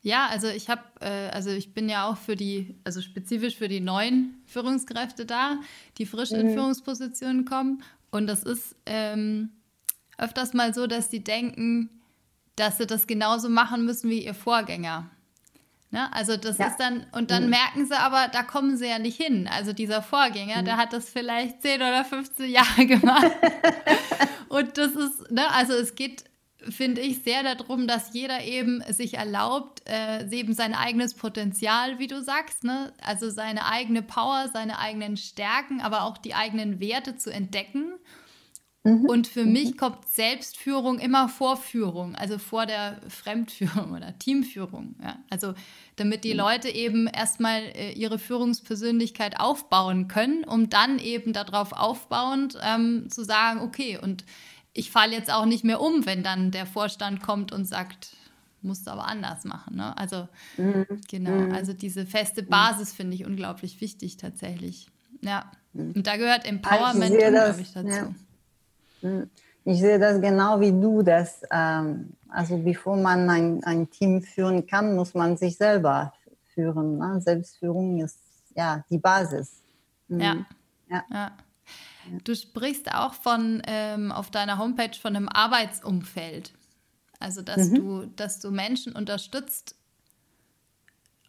Ja, 0.01 0.27
also 0.27 0.47
ich 0.47 0.69
habe, 0.69 0.83
äh, 1.01 1.29
also 1.29 1.49
ich 1.49 1.73
bin 1.73 1.89
ja 1.89 2.07
auch 2.07 2.17
für 2.17 2.35
die, 2.35 2.79
also 2.83 3.01
spezifisch 3.01 3.57
für 3.57 3.67
die 3.67 3.79
neuen 3.79 4.39
Führungskräfte 4.45 5.25
da, 5.25 5.57
die 5.97 6.05
frisch 6.05 6.29
mhm. 6.29 6.41
in 6.41 6.53
Führungspositionen 6.53 7.43
kommen. 7.45 7.81
Und 8.11 8.27
das 8.27 8.43
ist 8.43 8.75
ähm, 8.85 9.49
öfters 10.19 10.53
mal 10.53 10.75
so, 10.75 10.85
dass 10.85 11.09
die 11.09 11.23
denken, 11.23 11.89
dass 12.55 12.77
sie 12.77 12.85
das 12.85 13.07
genauso 13.07 13.49
machen 13.49 13.83
müssen 13.85 14.11
wie 14.11 14.23
ihr 14.23 14.35
Vorgänger. 14.35 15.09
Ne? 15.95 16.11
Also 16.11 16.35
das 16.35 16.57
ja. 16.57 16.67
ist 16.67 16.75
dann, 16.75 17.05
und 17.13 17.31
dann 17.31 17.45
mhm. 17.45 17.51
merken 17.51 17.85
sie 17.85 17.97
aber, 17.97 18.27
da 18.27 18.43
kommen 18.43 18.75
sie 18.75 18.85
ja 18.85 18.99
nicht 18.99 19.15
hin. 19.15 19.47
Also 19.49 19.71
dieser 19.71 20.01
Vorgänger, 20.01 20.59
mhm. 20.59 20.65
der 20.65 20.75
hat 20.75 20.91
das 20.91 21.09
vielleicht 21.09 21.61
10 21.61 21.75
oder 21.75 22.03
15 22.03 22.51
Jahre 22.51 22.85
gemacht. 22.85 23.31
und 24.49 24.77
das 24.77 24.91
ist, 24.91 25.31
ne, 25.31 25.49
also 25.53 25.71
es 25.71 25.95
geht, 25.95 26.25
finde 26.57 26.99
ich, 26.99 27.23
sehr 27.23 27.43
darum, 27.43 27.87
dass 27.87 28.13
jeder 28.13 28.43
eben 28.43 28.83
sich 28.89 29.13
erlaubt, 29.13 29.83
äh, 29.87 30.29
eben 30.31 30.53
sein 30.53 30.75
eigenes 30.75 31.13
Potenzial, 31.13 31.97
wie 31.97 32.07
du 32.07 32.21
sagst, 32.21 32.65
ne? 32.65 32.91
also 33.01 33.29
seine 33.29 33.65
eigene 33.65 34.01
Power, 34.01 34.49
seine 34.51 34.79
eigenen 34.79 35.15
Stärken, 35.15 35.79
aber 35.79 36.03
auch 36.03 36.17
die 36.17 36.35
eigenen 36.35 36.81
Werte 36.81 37.15
zu 37.15 37.31
entdecken 37.31 37.93
Mhm. 38.85 39.05
Und 39.07 39.27
für 39.27 39.45
mhm. 39.45 39.53
mich 39.53 39.77
kommt 39.77 40.07
Selbstführung 40.07 40.99
immer 40.99 41.27
vor 41.27 41.57
Führung, 41.57 42.13
also 42.15 42.37
vor 42.37 42.67
der 42.67 43.01
Fremdführung 43.09 43.93
oder 43.95 44.17
Teamführung. 44.19 44.95
Ja? 45.01 45.17
Also 45.31 45.55
damit 45.95 46.23
die 46.23 46.33
mhm. 46.33 46.39
Leute 46.39 46.69
eben 46.69 47.07
erstmal 47.07 47.63
äh, 47.73 47.93
ihre 47.93 48.19
Führungspersönlichkeit 48.19 49.39
aufbauen 49.39 50.07
können, 50.07 50.43
um 50.43 50.69
dann 50.69 50.99
eben 50.99 51.33
darauf 51.33 51.73
aufbauend 51.73 52.59
ähm, 52.63 53.09
zu 53.09 53.23
sagen, 53.23 53.61
okay, 53.61 53.97
und 53.99 54.23
ich 54.73 54.91
falle 54.91 55.13
jetzt 55.13 55.33
auch 55.33 55.45
nicht 55.45 55.63
mehr 55.63 55.81
um, 55.81 56.05
wenn 56.05 56.21
dann 56.21 56.51
der 56.51 56.67
Vorstand 56.67 57.23
kommt 57.23 57.51
und 57.51 57.65
sagt, 57.65 58.15
musst 58.61 58.85
du 58.85 58.91
aber 58.91 59.07
anders 59.07 59.45
machen. 59.45 59.77
Ne? 59.77 59.97
Also 59.97 60.27
mhm. 60.57 60.85
genau, 61.09 61.31
mhm. 61.31 61.53
also 61.53 61.73
diese 61.73 62.05
feste 62.05 62.43
Basis 62.43 62.93
finde 62.93 63.15
ich 63.15 63.25
unglaublich 63.25 63.81
wichtig 63.81 64.17
tatsächlich. 64.17 64.89
Ja. 65.21 65.49
Und 65.73 66.05
da 66.05 66.17
gehört 66.17 66.45
Empowerment 66.45 67.11
unglaublich 67.11 67.73
dazu. 67.73 67.89
Ja. 67.89 68.13
Hm. 69.01 69.29
Ich 69.67 69.79
sehe 69.79 69.97
das 69.97 70.21
genau 70.21 70.59
wie 70.59 70.71
du, 70.71 71.01
dass 71.01 71.41
ähm, 71.51 72.13
also 72.29 72.57
bevor 72.57 72.97
man 72.97 73.29
ein, 73.29 73.63
ein 73.63 73.89
Team 73.89 74.21
führen 74.21 74.67
kann, 74.67 74.95
muss 74.95 75.13
man 75.13 75.37
sich 75.37 75.57
selber 75.57 76.13
führen. 76.53 76.97
Ne? 76.97 77.19
Selbstführung 77.19 77.99
ist 78.01 78.19
ja 78.55 78.83
die 78.89 78.99
Basis. 78.99 79.63
Mhm. 80.07 80.19
Ja, 80.19 80.45
Ja. 80.89 81.03
ja. 81.11 81.31
Du 82.23 82.35
sprichst 82.35 82.93
auch 82.93 83.15
von 83.15 83.63
ähm, 83.65 84.11
auf 84.11 84.29
deiner 84.29 84.59
Homepage 84.59 84.95
von 85.01 85.15
einem 85.15 85.27
Arbeitsumfeld. 85.27 86.53
Also 87.19 87.41
dass 87.41 87.69
mhm. 87.69 87.75
du, 87.75 88.05
dass 88.15 88.39
du 88.39 88.51
Menschen 88.51 88.93
unterstützt 88.95 89.75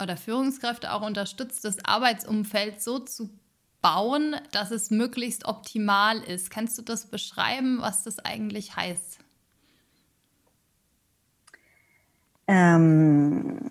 oder 0.02 0.18
Führungskräfte 0.18 0.92
auch 0.92 1.00
unterstützt, 1.00 1.64
das 1.64 1.82
Arbeitsumfeld 1.82 2.82
so 2.82 2.98
zu 2.98 3.30
bauen, 3.86 4.34
dass 4.50 4.72
es 4.72 4.90
möglichst 4.90 5.46
optimal 5.46 6.18
ist. 6.18 6.50
Kannst 6.50 6.76
du 6.76 6.82
das 6.82 7.06
beschreiben, 7.06 7.78
was 7.80 8.02
das 8.02 8.18
eigentlich 8.18 8.74
heißt? 8.74 9.20
Ähm, 12.48 13.70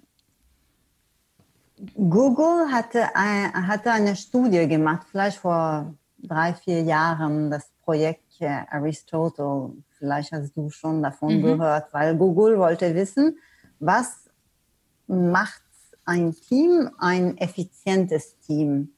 Google 1.95 2.71
hatte, 2.71 3.13
ein, 3.13 3.67
hatte 3.67 3.91
eine 3.91 4.15
Studie 4.15 4.69
gemacht, 4.69 5.05
vielleicht 5.11 5.39
vor 5.39 5.93
drei, 6.19 6.53
vier 6.53 6.83
Jahren, 6.83 7.51
das 7.51 7.69
Projekt 7.83 8.21
Aristotle. 8.41 9.73
Vielleicht 9.97 10.31
hast 10.31 10.55
du 10.55 10.69
schon 10.69 11.03
davon 11.03 11.39
mhm. 11.39 11.43
gehört, 11.43 11.93
weil 11.93 12.15
Google 12.15 12.57
wollte 12.57 12.95
wissen, 12.95 13.37
was 13.79 14.29
macht 15.07 15.61
ein 16.05 16.33
Team 16.33 16.89
ein 16.99 17.37
effizientes 17.37 18.39
Team. 18.39 18.94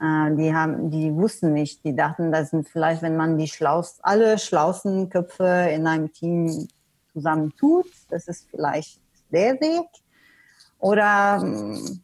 Äh, 0.00 0.34
die, 0.36 0.54
haben, 0.54 0.90
die 0.90 1.14
wussten 1.14 1.52
nicht, 1.52 1.84
die 1.84 1.94
dachten, 1.94 2.32
das 2.32 2.50
sind 2.50 2.68
vielleicht, 2.68 3.02
wenn 3.02 3.16
man 3.16 3.36
die 3.36 3.48
schlaus, 3.48 3.98
alle 4.02 4.38
schlausten 4.38 5.10
Köpfe 5.10 5.68
in 5.72 5.86
einem 5.86 6.12
Team 6.12 6.68
zusammen 7.12 7.52
tut, 7.56 7.86
das 8.08 8.26
ist 8.28 8.48
vielleicht 8.50 9.00
der 9.30 9.60
Weg. 9.60 9.86
Oder 10.78 11.40
hm, 11.42 12.00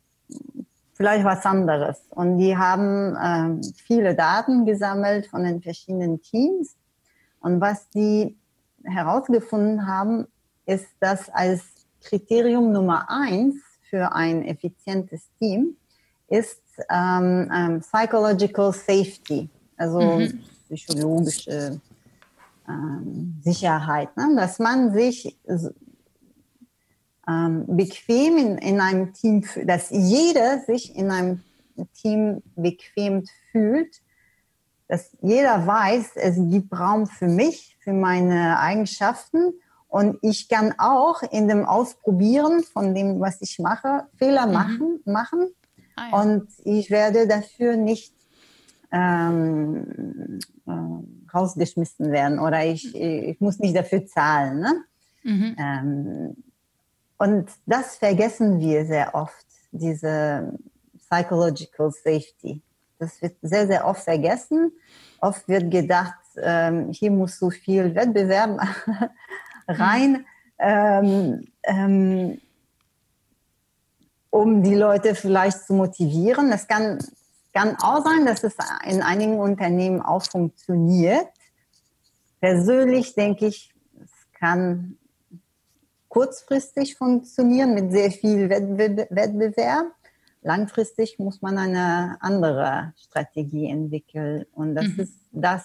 vielleicht 0.93 1.25
was 1.25 1.45
anderes. 1.47 2.03
Und 2.11 2.39
die 2.39 2.57
haben 2.57 3.17
äh, 3.17 3.67
viele 3.77 4.15
Daten 4.15 4.67
gesammelt 4.67 5.27
von 5.27 5.45
den 5.45 5.63
verschiedenen 5.63 6.21
Teams. 6.21 6.77
Und 7.41 7.61
was 7.61 7.89
die 7.91 8.37
herausgefunden 8.85 9.87
haben, 9.87 10.27
ist, 10.67 10.89
dass 11.01 11.31
als 11.31 11.63
Kriterium 12.03 12.73
Nummer 12.73 13.07
eins 13.09 13.57
für 13.89 14.13
ein 14.13 14.45
effizientes 14.45 15.31
Team 15.39 15.77
ist 16.29 16.61
ähm, 16.91 17.51
ähm, 17.55 17.81
Psychological 17.81 18.73
Safety, 18.73 19.49
also 19.77 20.01
mhm. 20.01 20.41
psychologische 20.69 21.81
ähm, 22.69 23.41
Sicherheit, 23.43 24.17
ne? 24.17 24.35
dass 24.37 24.59
man 24.59 24.93
sich 24.93 25.37
ähm, 27.29 27.65
bequem 27.67 28.37
in, 28.39 28.59
in 28.59 28.81
einem 28.81 29.13
Team, 29.13 29.45
dass 29.65 29.91
jeder 29.91 30.61
sich 30.61 30.95
in 30.97 31.11
einem 31.11 31.43
Team 32.01 32.43
bequem 32.55 33.25
fühlt, 33.51 34.01
dass 34.89 35.11
jeder 35.21 35.67
weiß, 35.67 36.13
es 36.17 36.37
gibt 36.37 36.73
Raum 36.73 37.07
für 37.07 37.27
mich, 37.27 37.77
für 37.81 37.93
meine 37.93 38.59
Eigenschaften 38.61 39.55
und 39.89 40.19
ich 40.23 40.49
kann 40.49 40.75
auch 40.79 41.23
in 41.23 41.49
dem 41.49 41.65
Ausprobieren 41.65 42.63
von 42.63 42.95
dem, 42.95 43.21
was 43.21 43.41
ich 43.41 43.59
mache, 43.59 44.07
Fehler 44.17 44.47
mhm. 44.47 44.53
machen, 44.53 45.01
machen. 45.05 45.49
Ah, 45.97 46.09
ja. 46.11 46.23
und 46.23 46.49
ich 46.65 46.91
werde 46.91 47.27
dafür 47.27 47.77
nicht 47.77 48.15
ähm, 48.93 50.39
äh, 50.67 51.35
rausgeschmissen 51.35 52.13
werden 52.13 52.39
oder 52.39 52.65
ich, 52.65 52.95
ich 52.95 53.41
muss 53.41 53.59
nicht 53.59 53.77
dafür 53.77 54.07
zahlen. 54.07 54.61
Ne? 54.61 54.85
Mhm. 55.23 55.57
Ähm, 55.59 56.37
und 57.19 57.51
das 57.67 57.97
vergessen 57.97 58.61
wir 58.61 58.85
sehr 58.87 59.15
oft, 59.15 59.47
diese 59.73 60.53
Psychological 60.99 61.91
Safety. 61.91 62.63
Das 62.99 63.21
wird 63.21 63.37
sehr, 63.43 63.67
sehr 63.67 63.87
oft 63.87 64.05
vergessen. 64.05 64.73
Oft 65.21 65.49
wird 65.49 65.71
gedacht, 65.71 66.15
ähm, 66.37 66.91
hier 66.93 67.11
muss 67.11 67.39
so 67.39 67.51
viel 67.51 67.95
Wettbewerb 67.95 68.61
rein, 69.69 70.25
ähm, 70.59 71.47
ähm, 71.65 72.41
um 74.37 74.63
die 74.63 74.75
Leute 74.75 75.15
vielleicht 75.15 75.67
zu 75.67 75.73
motivieren. 75.73 76.51
Das 76.51 76.69
kann, 76.69 76.99
kann 77.55 77.77
auch 77.77 78.05
sein, 78.05 78.27
dass 78.27 78.45
es 78.45 78.55
in 78.85 79.01
einigen 79.01 79.39
Unternehmen 79.39 80.03
auch 80.03 80.23
funktioniert. 80.23 81.27
Persönlich 82.41 83.15
denke 83.15 83.47
ich, 83.47 83.73
es 83.99 84.11
kann 84.39 84.99
kurzfristig 86.09 86.97
funktionieren 86.97 87.75
mit 87.75 87.93
sehr 87.93 88.11
viel 88.11 88.51
Wettbewerb. 88.51 89.87
Langfristig 90.43 91.19
muss 91.19 91.41
man 91.41 91.57
eine 91.57 92.19
andere 92.21 92.93
Strategie 92.99 93.71
entwickeln. 93.71 94.45
Und 94.53 94.75
das 94.75 94.89
mhm. 94.89 95.01
ist 95.01 95.15
das, 95.33 95.65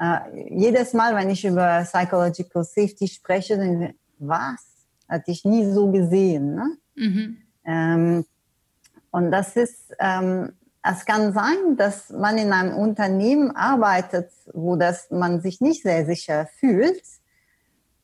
äh, 0.00 0.18
jedes 0.50 0.94
Mal, 0.94 1.14
wenn 1.14 1.30
ich 1.30 1.44
über 1.44 1.84
Psychological 1.84 2.64
Safety 2.64 3.06
spreche, 3.06 3.56
dann 3.56 3.94
was? 4.18 4.64
Hatte 5.08 5.30
ich 5.30 5.44
nie 5.44 5.64
so 5.70 5.92
gesehen. 5.92 6.54
Ne? 6.54 6.76
Mhm. 6.96 7.43
Ähm, 7.64 8.24
und 9.10 9.30
das 9.30 9.56
ist, 9.56 9.94
ähm, 9.98 10.52
es 10.82 11.04
kann 11.06 11.32
sein, 11.32 11.76
dass 11.76 12.10
man 12.10 12.36
in 12.36 12.52
einem 12.52 12.76
Unternehmen 12.76 13.54
arbeitet, 13.54 14.30
wo 14.52 14.76
das 14.76 15.10
man 15.10 15.40
sich 15.40 15.60
nicht 15.60 15.82
sehr 15.82 16.04
sicher 16.04 16.46
fühlt, 16.58 17.02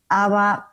aber 0.09 0.64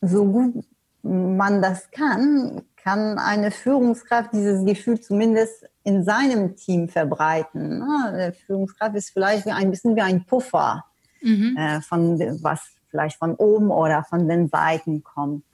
so 0.00 0.24
gut 0.24 0.64
man 1.02 1.62
das 1.62 1.90
kann, 1.90 2.62
kann 2.76 3.18
eine 3.18 3.50
Führungskraft 3.50 4.32
dieses 4.32 4.64
Gefühl 4.64 5.00
zumindest 5.00 5.64
in 5.84 6.04
seinem 6.04 6.56
Team 6.56 6.88
verbreiten. 6.88 7.82
Eine 7.82 8.32
Führungskraft 8.32 8.96
ist 8.96 9.10
vielleicht 9.10 9.46
ein 9.48 9.70
bisschen 9.70 9.96
wie 9.96 10.00
ein 10.00 10.24
Puffer, 10.24 10.84
mhm. 11.22 11.56
äh, 11.56 11.80
von 11.80 12.18
was 12.42 12.60
vielleicht 12.90 13.18
von 13.18 13.34
oben 13.36 13.70
oder 13.70 14.04
von 14.04 14.28
den 14.28 14.48
Seiten 14.48 15.02
kommt. 15.02 15.44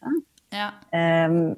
Ja. 0.53 0.72
Ähm, 0.92 1.57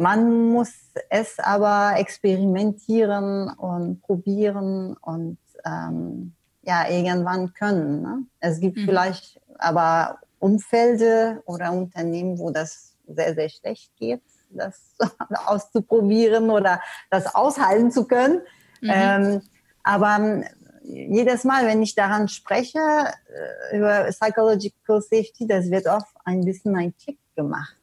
man 0.00 0.48
muss 0.50 0.72
es 1.10 1.38
aber 1.38 1.94
experimentieren 1.98 3.50
und 3.50 4.00
probieren 4.00 4.96
und 4.96 5.38
ähm, 5.64 6.32
ja 6.62 6.88
irgendwann 6.88 7.52
können. 7.52 8.02
Ne? 8.02 8.24
Es 8.40 8.60
gibt 8.60 8.78
mhm. 8.78 8.86
vielleicht 8.86 9.40
aber 9.58 10.18
Umfelde 10.38 11.42
oder 11.44 11.72
Unternehmen, 11.72 12.38
wo 12.38 12.50
das 12.50 12.96
sehr, 13.06 13.34
sehr 13.34 13.50
schlecht 13.50 13.94
geht, 13.96 14.22
das 14.48 14.96
auszuprobieren 15.46 16.48
oder 16.50 16.80
das 17.10 17.34
aushalten 17.34 17.90
zu 17.90 18.06
können. 18.06 18.40
Mhm. 18.80 18.90
Ähm, 18.90 19.42
aber 19.82 20.16
ähm, 20.16 20.44
jedes 20.82 21.44
Mal, 21.44 21.66
wenn 21.66 21.82
ich 21.82 21.94
daran 21.94 22.28
spreche, 22.28 22.78
äh, 22.78 23.76
über 23.76 24.04
Psychological 24.04 25.02
Safety, 25.02 25.46
das 25.46 25.70
wird 25.70 25.86
oft 25.86 26.14
ein 26.24 26.40
bisschen 26.42 26.74
ein 26.74 26.96
Tick 26.96 27.18
gemacht. 27.36 27.76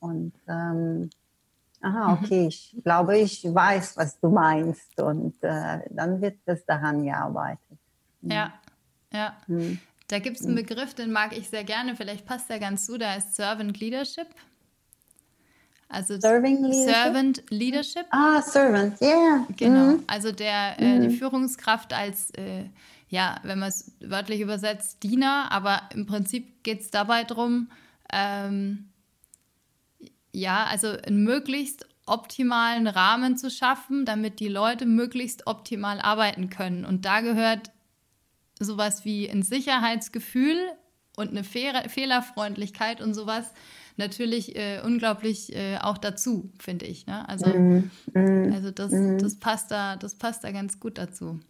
Und 0.00 0.34
ähm, 0.48 1.08
aha, 1.86 2.08
mhm. 2.08 2.24
okay, 2.24 2.46
ich 2.48 2.76
glaube, 2.82 3.18
ich 3.18 3.44
weiß, 3.44 3.96
was 3.96 4.18
du 4.20 4.28
meinst. 4.28 5.00
Und 5.00 5.34
äh, 5.42 5.80
dann 5.90 6.20
wird 6.20 6.38
das 6.44 6.64
daran 6.64 7.04
gearbeitet. 7.04 7.78
Ja, 8.22 8.52
ja. 9.12 9.36
Mhm. 9.46 9.78
Da 10.08 10.18
gibt 10.18 10.38
es 10.38 10.46
einen. 10.46 10.54
Begriff, 10.54 10.94
den 10.94 11.12
mag 11.12 11.36
ich 11.36 11.48
sehr 11.48 11.64
gerne, 11.64 11.96
vielleicht 11.96 12.26
passt 12.26 12.48
der 12.48 12.58
ganz 12.58 12.86
zu, 12.86 12.96
der 12.96 13.12
heißt 13.12 13.34
Servant 13.34 13.78
Leadership. 13.80 14.28
Also 15.88 16.18
Serving 16.18 16.64
Leadership? 16.64 16.94
Servant 16.94 17.42
Leadership. 17.50 18.06
Ah, 18.10 18.42
Servant, 18.42 19.00
ja. 19.00 19.06
Yeah. 19.06 19.46
Genau, 19.56 19.92
mm. 19.92 20.04
also 20.08 20.32
der, 20.32 20.80
äh, 20.80 21.00
die 21.00 21.08
mhm. 21.08 21.12
Führungskraft 21.12 21.92
als, 21.92 22.30
äh, 22.30 22.64
ja, 23.08 23.36
wenn 23.44 23.60
man 23.60 23.68
es 23.68 23.92
wörtlich 24.00 24.40
übersetzt, 24.40 25.02
Diener, 25.04 25.46
aber 25.50 25.82
im 25.94 26.06
Prinzip 26.06 26.64
geht 26.64 26.80
es 26.80 26.90
dabei 26.90 27.22
darum, 27.22 27.70
ähm, 28.12 28.88
ja, 30.36 30.64
also 30.64 30.88
einen 30.88 31.24
möglichst 31.24 31.86
optimalen 32.04 32.86
Rahmen 32.86 33.36
zu 33.36 33.50
schaffen, 33.50 34.04
damit 34.04 34.38
die 34.38 34.48
Leute 34.48 34.84
möglichst 34.84 35.46
optimal 35.46 35.98
arbeiten 36.00 36.50
können. 36.50 36.84
Und 36.84 37.04
da 37.04 37.20
gehört 37.20 37.72
sowas 38.60 39.04
wie 39.04 39.28
ein 39.28 39.42
Sicherheitsgefühl 39.42 40.58
und 41.16 41.30
eine 41.30 41.42
Fehlerfreundlichkeit 41.42 43.00
und 43.00 43.14
sowas 43.14 43.52
natürlich 43.96 44.54
äh, 44.56 44.80
unglaublich 44.84 45.56
äh, 45.56 45.78
auch 45.78 45.96
dazu, 45.96 46.52
finde 46.58 46.84
ich. 46.84 47.06
Ne? 47.06 47.26
Also, 47.28 47.46
mm, 47.46 47.90
mm, 48.12 48.52
also 48.52 48.70
das, 48.70 48.92
mm. 48.92 49.18
das, 49.18 49.36
passt 49.36 49.70
da, 49.70 49.96
das 49.96 50.16
passt 50.16 50.44
da 50.44 50.52
ganz 50.52 50.78
gut 50.78 50.98
dazu. 50.98 51.40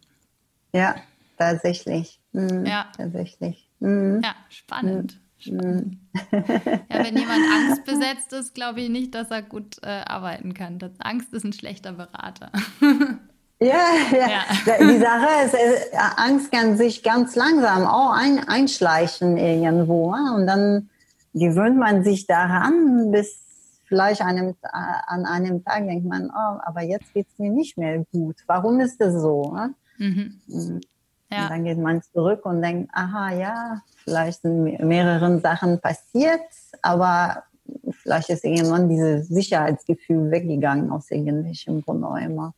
Ja, 0.73 0.95
tatsächlich. 1.37 2.21
Mm, 2.31 2.65
ja. 2.65 2.89
Tatsächlich. 2.95 3.67
Mm. 3.79 4.21
Ja, 4.23 4.33
spannend. 4.49 5.19
Spannend. 5.39 5.97
ja, 6.31 7.03
wenn 7.03 7.17
jemand 7.17 7.41
Angst 7.53 7.85
besetzt 7.85 8.33
ist, 8.33 8.55
glaube 8.55 8.81
ich 8.81 8.89
nicht, 8.89 9.13
dass 9.13 9.29
er 9.29 9.43
gut 9.43 9.77
äh, 9.83 9.87
arbeiten 9.87 10.53
kann. 10.53 10.79
Das, 10.79 10.91
Angst 10.99 11.33
ist 11.33 11.43
ein 11.43 11.53
schlechter 11.53 11.93
Berater. 11.93 12.51
Ja, 13.59 13.89
ja. 14.11 14.27
ja. 14.27 14.43
Die 14.79 14.99
Sache 14.99 15.45
ist, 15.45 15.53
äh, 15.55 15.97
Angst 16.17 16.51
kann 16.51 16.77
sich 16.77 17.01
ganz 17.01 17.35
langsam 17.35 17.87
auch 17.87 18.11
ein, 18.11 18.47
einschleichen 18.47 19.37
irgendwo. 19.37 20.13
Und 20.13 20.45
dann 20.45 20.89
gewöhnt 21.33 21.77
man 21.77 22.03
sich 22.03 22.27
daran, 22.27 23.11
bis 23.11 23.39
vielleicht 23.85 24.21
einem, 24.21 24.55
an 24.61 25.25
einem 25.25 25.63
Tag 25.63 25.87
denkt 25.87 26.05
man, 26.05 26.29
oh, 26.29 26.59
aber 26.65 26.83
jetzt 26.83 27.13
geht 27.13 27.27
es 27.31 27.39
mir 27.39 27.49
nicht 27.49 27.77
mehr 27.77 28.03
gut. 28.11 28.35
Warum 28.45 28.79
ist 28.79 29.01
das 29.01 29.13
so? 29.13 29.51
Ne? 29.53 29.73
Mhm. 29.97 30.41
mhm. 30.47 30.81
Ja. 31.29 31.43
Und 31.43 31.49
dann 31.49 31.63
geht 31.65 31.77
man 31.77 32.01
zurück 32.01 32.45
und 32.45 32.61
denkt, 32.61 32.89
aha, 32.93 33.33
ja, 33.33 33.81
vielleicht 34.03 34.41
sind 34.41 34.79
mehrere 34.79 35.39
Sachen 35.39 35.79
passiert, 35.81 36.41
aber 36.81 37.43
vielleicht 37.91 38.29
ist 38.29 38.45
irgendwann 38.45 38.87
dieses 38.87 39.27
Sicherheitsgefühl 39.27 40.31
weggegangen 40.31 40.89
aus 40.89 41.11
irgendwelchem 41.11 41.81
Grund 41.81 42.03
auch 42.03 42.15
immer. 42.15 42.53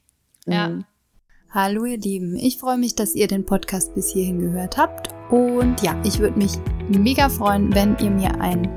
Ja. 0.45 0.69
Mhm. 0.69 0.85
Hallo 1.51 1.85
ihr 1.85 1.97
Lieben, 1.97 2.35
ich 2.35 2.59
freue 2.59 2.77
mich, 2.77 2.93
dass 2.93 3.15
ihr 3.15 3.27
den 3.27 3.43
Podcast 3.43 3.95
bis 3.95 4.13
hierhin 4.13 4.39
gehört 4.39 4.77
habt 4.77 5.09
und 5.31 5.81
ja, 5.81 5.99
ich 6.03 6.19
würde 6.19 6.37
mich 6.37 6.59
mega 6.89 7.27
freuen, 7.27 7.73
wenn 7.73 7.97
ihr 7.97 8.11
mir 8.11 8.39
ein 8.39 8.69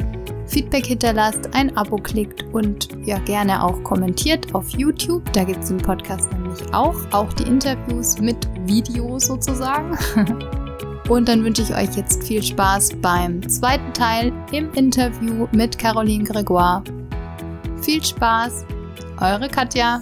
Feedback 0.53 0.85
hinterlasst, 0.85 1.49
ein 1.55 1.75
Abo 1.79 1.97
klickt 1.97 2.45
und 2.53 2.89
ja 3.07 3.19
gerne 3.21 3.65
auch 3.65 3.83
kommentiert 3.83 4.55
auf 4.55 4.69
YouTube. 4.69 5.33
Da 5.33 5.45
gibt 5.45 5.63
es 5.63 5.71
den 5.71 5.79
Podcast 5.79 6.31
nämlich 6.31 6.61
auch, 6.75 6.95
auch 7.13 7.33
die 7.33 7.45
Interviews 7.45 8.21
mit 8.21 8.37
Video 8.67 9.19
sozusagen. 9.19 9.97
Und 11.09 11.29
dann 11.29 11.45
wünsche 11.45 11.63
ich 11.63 11.75
euch 11.75 11.97
jetzt 11.97 12.23
viel 12.25 12.43
Spaß 12.43 12.91
beim 13.03 13.47
zweiten 13.49 13.93
Teil 13.93 14.33
im 14.53 14.73
Interview 14.75 15.49
mit 15.53 15.77
Caroline 15.77 16.25
Gregoire. 16.25 16.85
Viel 17.83 18.03
Spaß, 18.03 18.65
eure 19.21 19.49
Katja. 19.49 20.01